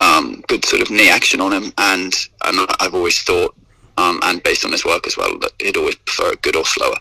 [0.00, 3.54] um, good sort of knee action on him, and and I've always thought,
[3.96, 6.64] um, and based on his work as well, that he'd always prefer a good or
[6.64, 6.96] slower.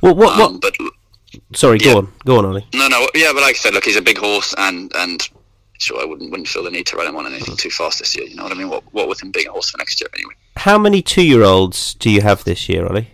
[0.00, 0.50] Well, what, what?
[0.50, 0.76] Um, but
[1.54, 2.66] sorry, go on, go on, Ollie.
[2.72, 5.28] No, no, yeah, but like I said, look, he's a big horse, and and
[5.78, 8.16] sure I wouldn't wouldn't feel the need to run him on anything too fast this
[8.16, 8.26] year.
[8.26, 8.68] You know what I mean?
[8.68, 10.34] What what with him being a horse for next year anyway.
[10.56, 13.10] How many two-year-olds do you have this year, Ollie?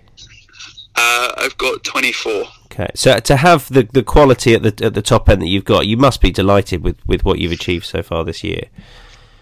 [0.94, 2.44] Uh, I've got 24.
[2.72, 5.64] Okay, so to have the the quality at the at the top end that you've
[5.64, 8.68] got, you must be delighted with, with what you've achieved so far this year.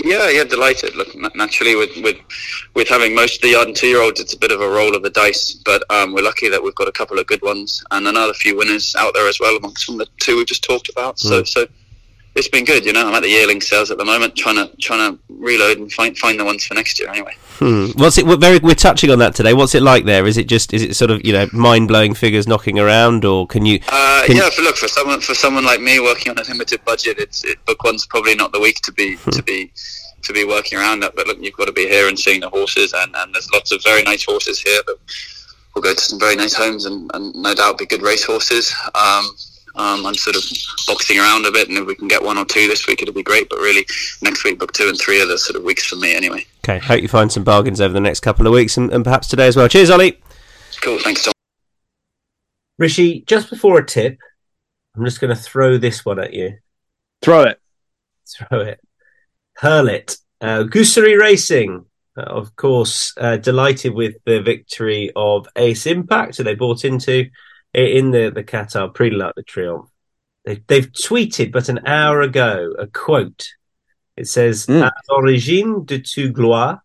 [0.03, 0.95] Yeah, yeah, delighted.
[0.95, 2.17] Look, naturally, with with
[2.75, 4.69] with having most of the yard and two year olds, it's a bit of a
[4.69, 5.53] roll of the dice.
[5.65, 8.57] But um, we're lucky that we've got a couple of good ones and another few
[8.57, 11.19] winners out there as well, amongst from the two we've just talked about.
[11.19, 11.49] So, Mm.
[11.49, 11.67] so
[12.39, 12.85] it's been good.
[12.85, 15.79] You know, I'm at the yearling sales at the moment, trying to trying to reload
[15.79, 17.09] and find find the ones for next year.
[17.11, 17.37] Anyway.
[17.59, 17.87] Hmm.
[17.97, 18.27] What's it?
[18.27, 19.53] We're very we're touching on that today.
[19.53, 20.27] What's it like there?
[20.27, 23.47] Is it just is it sort of you know mind blowing figures knocking around, or
[23.47, 23.81] can you?
[23.89, 26.85] Uh, can- yeah, for look for someone for someone like me working on a limited
[26.85, 29.31] budget, it's it, book one's probably not the week to be Hmm.
[29.31, 29.73] to be
[30.23, 31.17] to be working around that.
[31.17, 33.73] But look, you've got to be here and seeing the horses, and, and there's lots
[33.73, 34.97] of very nice horses here that
[35.75, 38.73] will go to some very nice homes, and, and no doubt be good race horses.
[38.95, 39.35] Um,
[39.79, 40.43] um, I'm sort of
[40.87, 43.15] boxing around a bit, and if we can get one or two this week, it'll
[43.15, 43.49] be great.
[43.49, 43.87] But really,
[44.23, 46.45] next week, book two and three are the sort of weeks for me, anyway.
[46.65, 49.29] Okay, hope you find some bargains over the next couple of weeks, and, and perhaps
[49.29, 49.69] today as well.
[49.69, 50.21] Cheers, Ollie.
[50.83, 51.33] Cool, thanks, Tom.
[52.79, 54.19] Rishi, just before a tip,
[54.97, 56.59] I'm just going to throw this one at you.
[57.23, 57.61] Throw it.
[58.29, 58.81] Throw it.
[59.55, 60.17] Hurl it.
[60.41, 61.85] Uh, Gousserie Racing,
[62.17, 67.23] uh, of course, uh, delighted with the victory of Ace Impact, who they bought into
[67.23, 67.31] i-
[67.75, 69.89] in the, the Qatar Prix de Triomphe.
[70.45, 73.49] They, they've tweeted, but an hour ago, a quote.
[74.17, 74.83] It says, hmm.
[74.83, 76.81] À l'origine de toute gloire,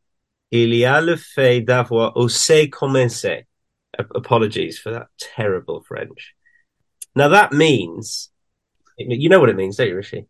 [0.52, 3.44] il y a le fait d'avoir osé commencer.
[3.98, 6.36] Apologies for that terrible French.
[7.16, 8.30] Now that means,
[8.98, 10.26] you know what it means, don't you, Rishi?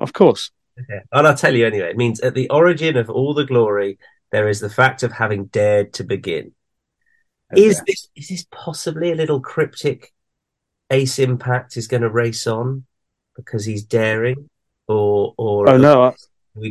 [0.00, 0.50] Of course.
[0.78, 1.00] Okay.
[1.12, 1.90] And I'll tell you anyway.
[1.90, 3.98] It means at the origin of all the glory,
[4.30, 6.52] there is the fact of having dared to begin.
[7.56, 10.12] Is this is this possibly a little cryptic?
[10.90, 12.84] Ace Impact is going to race on
[13.36, 14.50] because he's daring,
[14.86, 16.14] or or Oh no, I,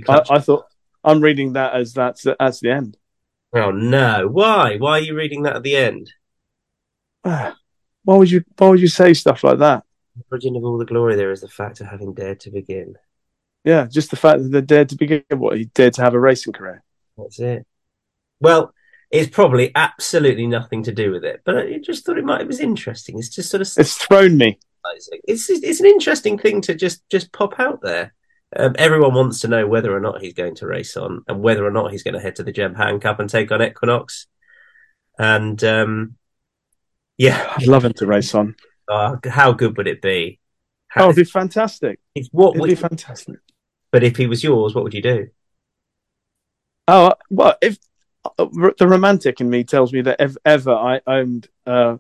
[0.09, 0.65] I, I thought
[1.03, 2.97] I'm reading that as that's that's the end.
[3.53, 4.27] oh no!
[4.27, 4.77] Why?
[4.77, 6.11] Why are you reading that at the end?
[7.21, 7.53] Why
[8.05, 8.43] would you?
[8.57, 9.83] Why would you say stuff like that?
[10.15, 12.95] The origin of all the glory, there is the fact of having dared to begin.
[13.63, 15.23] Yeah, just the fact that they dared to begin.
[15.29, 16.83] What he dared to have a racing career.
[17.17, 17.65] That's it.
[18.39, 18.73] Well,
[19.11, 22.41] it's probably absolutely nothing to do with it, but I just thought it might.
[22.41, 23.17] It was interesting.
[23.17, 24.59] It's just sort of It's thrown me.
[25.27, 28.13] it's it's an interesting thing to just just pop out there.
[28.55, 31.65] Um, everyone wants to know whether or not he's going to race on, and whether
[31.65, 34.27] or not he's going to head to the Japan Cup and take on Equinox.
[35.19, 36.15] And um,
[37.17, 38.55] yeah, I'd love him to race on.
[38.87, 40.39] uh, how good would it be?
[40.95, 41.99] Oh, it'd be fantastic.
[42.15, 43.39] It's what It'd would, be fantastic.
[43.91, 45.29] but if he was yours, what would you do?
[46.87, 47.77] Oh well, if uh,
[48.37, 51.99] the romantic in me tells me that if ever I owned a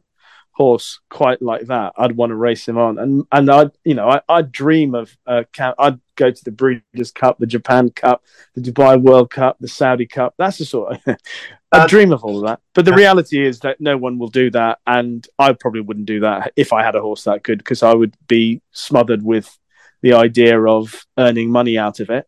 [0.57, 4.09] horse quite like that, I'd want to race him on, and and I, you know,
[4.09, 5.43] I I dream of uh,
[5.77, 8.23] I'd go to the Breeders' Cup, the Japan Cup,
[8.55, 10.33] the Dubai World Cup, the Saudi Cup.
[10.37, 11.17] That's the sort of.
[11.71, 14.49] I dream of all of that, but the reality is that no one will do
[14.51, 17.83] that, and I probably wouldn't do that if I had a horse that good, because
[17.83, 19.57] I would be smothered with
[20.01, 22.25] the idea of earning money out of it.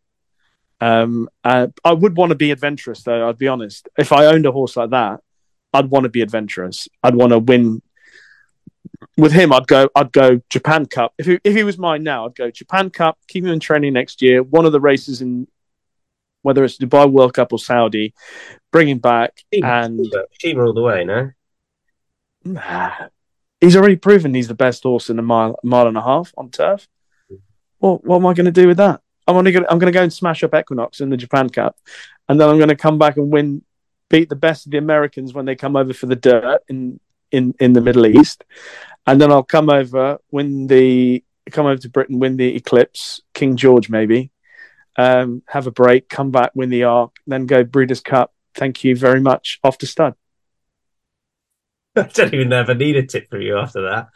[0.81, 3.27] Um, uh, I would want to be adventurous, though.
[3.27, 3.89] I'd be honest.
[3.97, 5.21] If I owned a horse like that,
[5.73, 6.87] I'd want to be adventurous.
[7.03, 7.81] I'd want to win.
[9.17, 9.89] With him, I'd go.
[9.95, 11.13] I'd go Japan Cup.
[11.17, 13.17] If he, if he was mine now, I'd go Japan Cup.
[13.27, 14.41] Keep him in training next year.
[14.41, 15.47] One of the races in,
[16.41, 18.13] whether it's Dubai World Cup or Saudi,
[18.71, 19.43] bring him back.
[19.51, 20.05] And
[20.39, 21.31] Shima all the way, no.
[22.45, 22.91] Nah.
[23.59, 26.49] he's already proven he's the best horse in a mile, mile and a half on
[26.49, 26.87] turf.
[27.79, 29.01] Well, what am I going to do with that?
[29.29, 29.65] I'm only going.
[29.69, 31.77] I'm to go and smash up Equinox in the Japan Cup,
[32.27, 33.61] and then I'm going to come back and win,
[34.09, 36.99] beat the best of the Americans when they come over for the dirt in
[37.31, 38.43] in in the Middle East,
[39.05, 43.55] and then I'll come over, win the come over to Britain, win the Eclipse, King
[43.55, 44.31] George maybe,
[44.97, 48.33] um, have a break, come back, win the Arc, then go Breeders' Cup.
[48.55, 49.59] Thank you very much.
[49.63, 50.15] Off to stud.
[51.95, 54.07] I don't even know if I need a tip from you after that.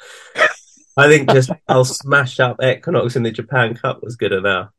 [0.97, 4.69] I think just I'll smash up Equinox in the Japan Cup was good enough.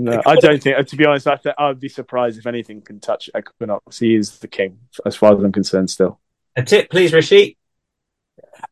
[0.00, 0.86] No, I don't think.
[0.86, 3.98] To be honest, I th- I'd be surprised if anything can touch Equinox.
[3.98, 5.90] He is the king, as far as I'm concerned.
[5.90, 6.20] Still,
[6.54, 7.56] A tip, please, Rishi.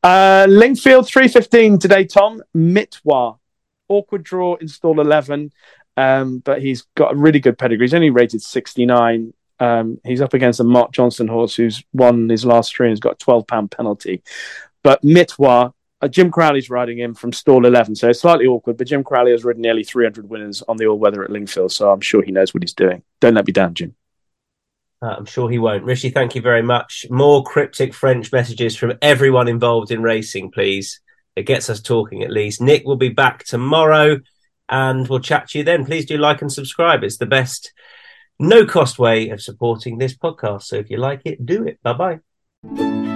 [0.04, 2.04] uh, Lingfield three fifteen today.
[2.04, 3.38] Tom Mitwa,
[3.88, 5.50] awkward draw in stall eleven,
[5.96, 7.86] um, but he's got a really good pedigree.
[7.86, 9.32] He's only rated sixty nine.
[9.58, 13.00] Um, he's up against a Mark Johnston horse who's won his last three and has
[13.00, 14.22] got a twelve pound penalty.
[14.84, 18.76] But Mitwa, uh, Jim Crowley's riding in from stall 11, so it's slightly awkward.
[18.76, 21.90] But Jim Crowley has ridden nearly 300 winners on the all weather at Lingfield, so
[21.90, 23.02] I'm sure he knows what he's doing.
[23.20, 23.94] Don't let me down, Jim.
[25.02, 25.84] Uh, I'm sure he won't.
[25.84, 27.06] Rishi, thank you very much.
[27.10, 31.00] More cryptic French messages from everyone involved in racing, please.
[31.34, 32.60] It gets us talking at least.
[32.62, 34.20] Nick will be back tomorrow.
[34.68, 35.84] and we'll chat to you then.
[35.84, 37.04] Please do like and subscribe.
[37.04, 37.72] It's the best
[38.38, 40.64] no cost way of supporting this podcast.
[40.64, 41.80] So if you like it, do it.
[41.82, 42.20] Bye
[42.62, 43.15] bye.